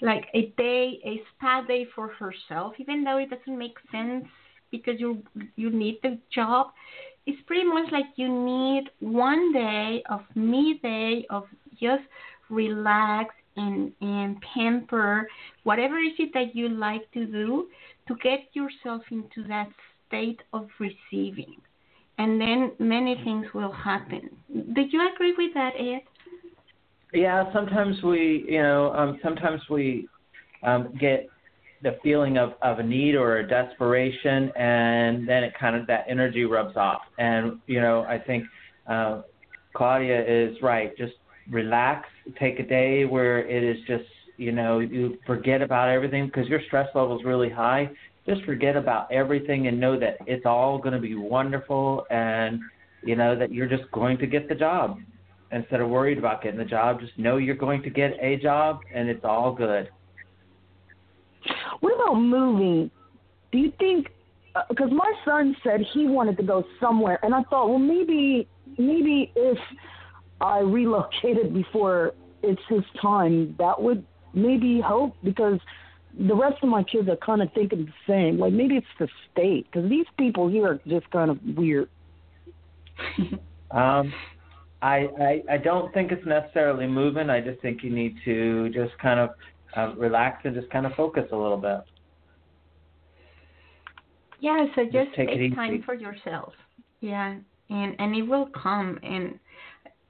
[0.02, 4.26] like a day, a spa day for herself, even though it doesn't make sense
[4.70, 5.22] because you
[5.56, 6.68] you need the job.
[7.26, 11.44] It's pretty much like you need one day of me day of
[11.80, 12.04] just
[12.50, 15.28] relax and and pamper
[15.64, 17.68] whatever is it that you like to do
[18.06, 19.68] to get yourself into that
[20.06, 21.56] state of receiving
[22.18, 24.28] and then many things will happen
[24.74, 26.02] did you agree with that ed
[27.12, 30.06] Yeah, sometimes we, you know, um, sometimes we
[30.62, 31.28] um, get
[31.82, 36.04] the feeling of, of a need or a desperation, and then it kind of that
[36.08, 37.02] energy rubs off.
[37.18, 38.44] And you know, I think
[38.88, 39.22] uh,
[39.74, 40.96] Claudia is right.
[40.96, 41.14] Just
[41.50, 42.08] relax,
[42.38, 44.04] take a day where it is just,
[44.36, 47.88] you know, you forget about everything because your stress level is really high.
[48.28, 52.60] Just forget about everything and know that it's all going to be wonderful, and
[53.02, 54.98] you know that you're just going to get the job
[55.50, 57.00] instead of worried about getting the job.
[57.00, 59.88] Just know you're going to get a job, and it's all good.
[61.80, 62.90] What about moving?
[63.50, 64.08] Do you think?
[64.54, 68.48] Uh, because my son said he wanted to go somewhere, and I thought, well, maybe,
[68.76, 69.58] maybe if
[70.40, 72.12] I relocated before
[72.42, 74.04] it's his time, that would
[74.34, 75.14] maybe help.
[75.24, 75.60] Because
[76.18, 78.38] the rest of my kids are kind of thinking the same.
[78.38, 81.88] Like maybe it's the state, because these people here are just kind of weird.
[83.70, 84.14] Um,
[84.80, 87.28] I, I I don't think it's necessarily moving.
[87.28, 89.30] I just think you need to just kind of
[89.76, 91.80] uh, relax and just kind of focus a little bit.
[94.40, 95.54] yeah so just, take it take easy.
[95.54, 96.52] time for yourself
[97.00, 97.36] yeah
[97.70, 99.38] and and it will come and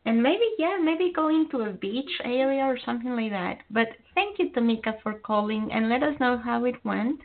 [0.09, 4.38] and maybe yeah maybe going to a beach area or something like that but thank
[4.38, 7.20] you tamika for calling and let us know how it went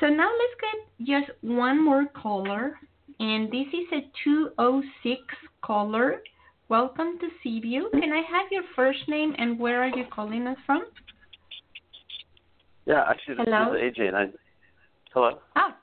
[0.00, 2.78] so now let's get just one more caller
[3.20, 5.20] and this is a 206
[5.62, 6.22] caller
[6.70, 7.90] welcome to C View.
[7.92, 10.82] can i have your first name and where are you calling us from
[12.84, 13.74] Yeah, actually, this Hello?
[13.74, 14.24] is AJ, and I.
[15.14, 15.30] Hello.
[15.54, 15.76] Ah,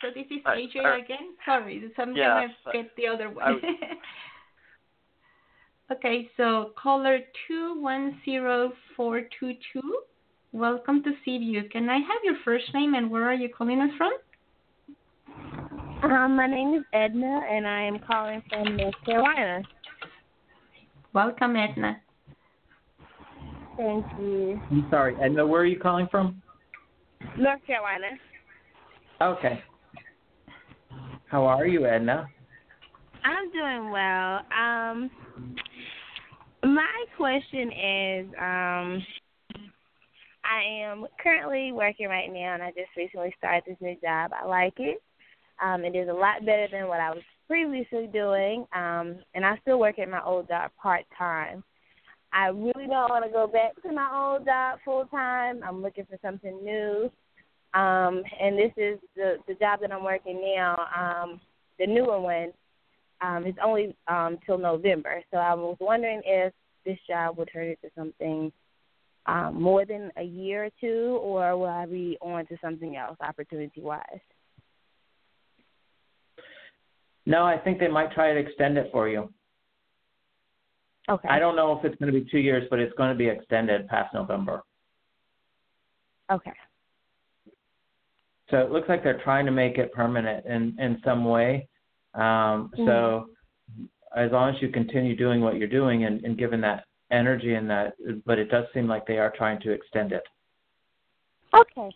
[0.00, 1.26] so this is AJ uh, again?
[1.44, 3.60] Sorry, so I'm yeah, gonna get the other I one.
[5.92, 10.00] okay, so caller two one zero four two two.
[10.52, 11.64] Welcome to C View.
[11.70, 14.12] Can I have your first name and where are you calling us from?
[16.02, 19.62] Um, my name is Edna, and I am calling from North Carolina.
[21.12, 22.00] Welcome, Edna.
[23.76, 24.60] Thank you.
[24.70, 25.46] I'm sorry, Edna.
[25.46, 26.40] Where are you calling from?
[27.36, 28.06] North Carolina.
[29.20, 29.62] Okay.
[31.26, 32.26] How are you, Edna?
[33.24, 34.40] I'm doing well.
[34.56, 35.10] Um,
[36.68, 39.06] my question is, um,
[40.44, 44.30] I am currently working right now, and I just recently started this new job.
[44.32, 45.02] I like it.
[45.62, 49.58] Um, it is a lot better than what I was previously doing, um, and I
[49.62, 51.64] still work at my old job part time.
[52.32, 55.60] I really don't want to go back to my old job full time.
[55.66, 57.10] I'm looking for something new.
[57.74, 61.40] Um, and this is the the job that I'm working now, um,
[61.78, 62.52] the newer one.
[63.20, 65.22] Um, it's only um, till November.
[65.30, 66.52] So I was wondering if
[66.84, 68.52] this job would turn into something
[69.26, 73.16] um, more than a year or two, or will I be on to something else
[73.20, 74.02] opportunity wise?
[77.26, 79.30] No, I think they might try to extend it for you.
[81.10, 81.28] Okay.
[81.28, 83.28] I don't know if it's going to be two years, but it's going to be
[83.28, 84.62] extended past November.
[86.30, 86.52] Okay.
[88.50, 91.68] So it looks like they're trying to make it permanent in in some way.
[92.14, 93.28] Um, so
[93.70, 93.84] Mm-hmm.
[94.16, 97.68] as long as you continue doing what you're doing and, and given that energy and
[97.68, 97.94] that,
[98.24, 100.22] but it does seem like they are trying to extend it.
[101.54, 101.94] Okay.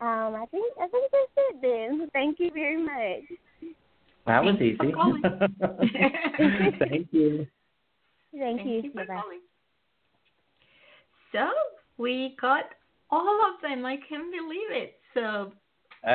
[0.00, 2.08] Um, I think I think that's it then.
[2.12, 3.22] Thank you very much.
[4.26, 6.78] That was Thanks for easy.
[6.88, 7.46] Thank you.
[8.36, 8.82] Thank, Thank you.
[8.82, 9.20] you for Bye-bye.
[9.20, 9.40] calling.
[11.32, 11.50] So
[11.98, 12.64] we got
[13.10, 13.84] all of them.
[13.86, 14.94] I can't believe it.
[15.14, 15.52] So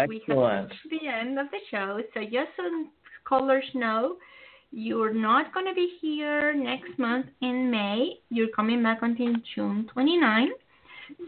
[0.08, 0.70] we have Excellent.
[0.72, 2.02] reached the end of the show.
[2.14, 2.64] So just so
[3.26, 4.18] callers know,
[4.72, 8.20] you're not going to be here next month in May.
[8.30, 10.50] You're coming back until June 29.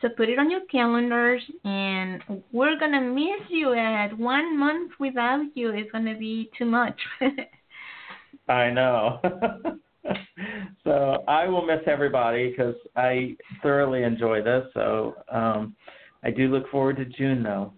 [0.01, 2.21] So put it on your calendars, and
[2.51, 3.73] we're going to miss you.
[3.73, 4.17] Ed.
[4.17, 6.99] one month without you is going to be too much.
[8.47, 9.19] I know.
[10.83, 14.65] so I will miss everybody because I thoroughly enjoy this.
[14.73, 15.75] So um,
[16.23, 17.73] I do look forward to June though.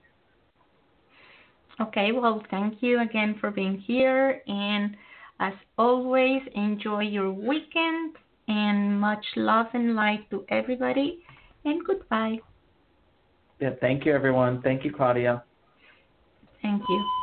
[1.88, 4.42] Okay, well, thank you again for being here.
[4.48, 4.96] And
[5.40, 8.16] as always, enjoy your weekend
[8.48, 11.20] and much love and light to everybody.
[11.66, 12.40] And goodbye.
[13.60, 14.62] Yeah, thank you everyone.
[14.62, 15.44] Thank you, Claudia.
[16.62, 17.23] Thank you.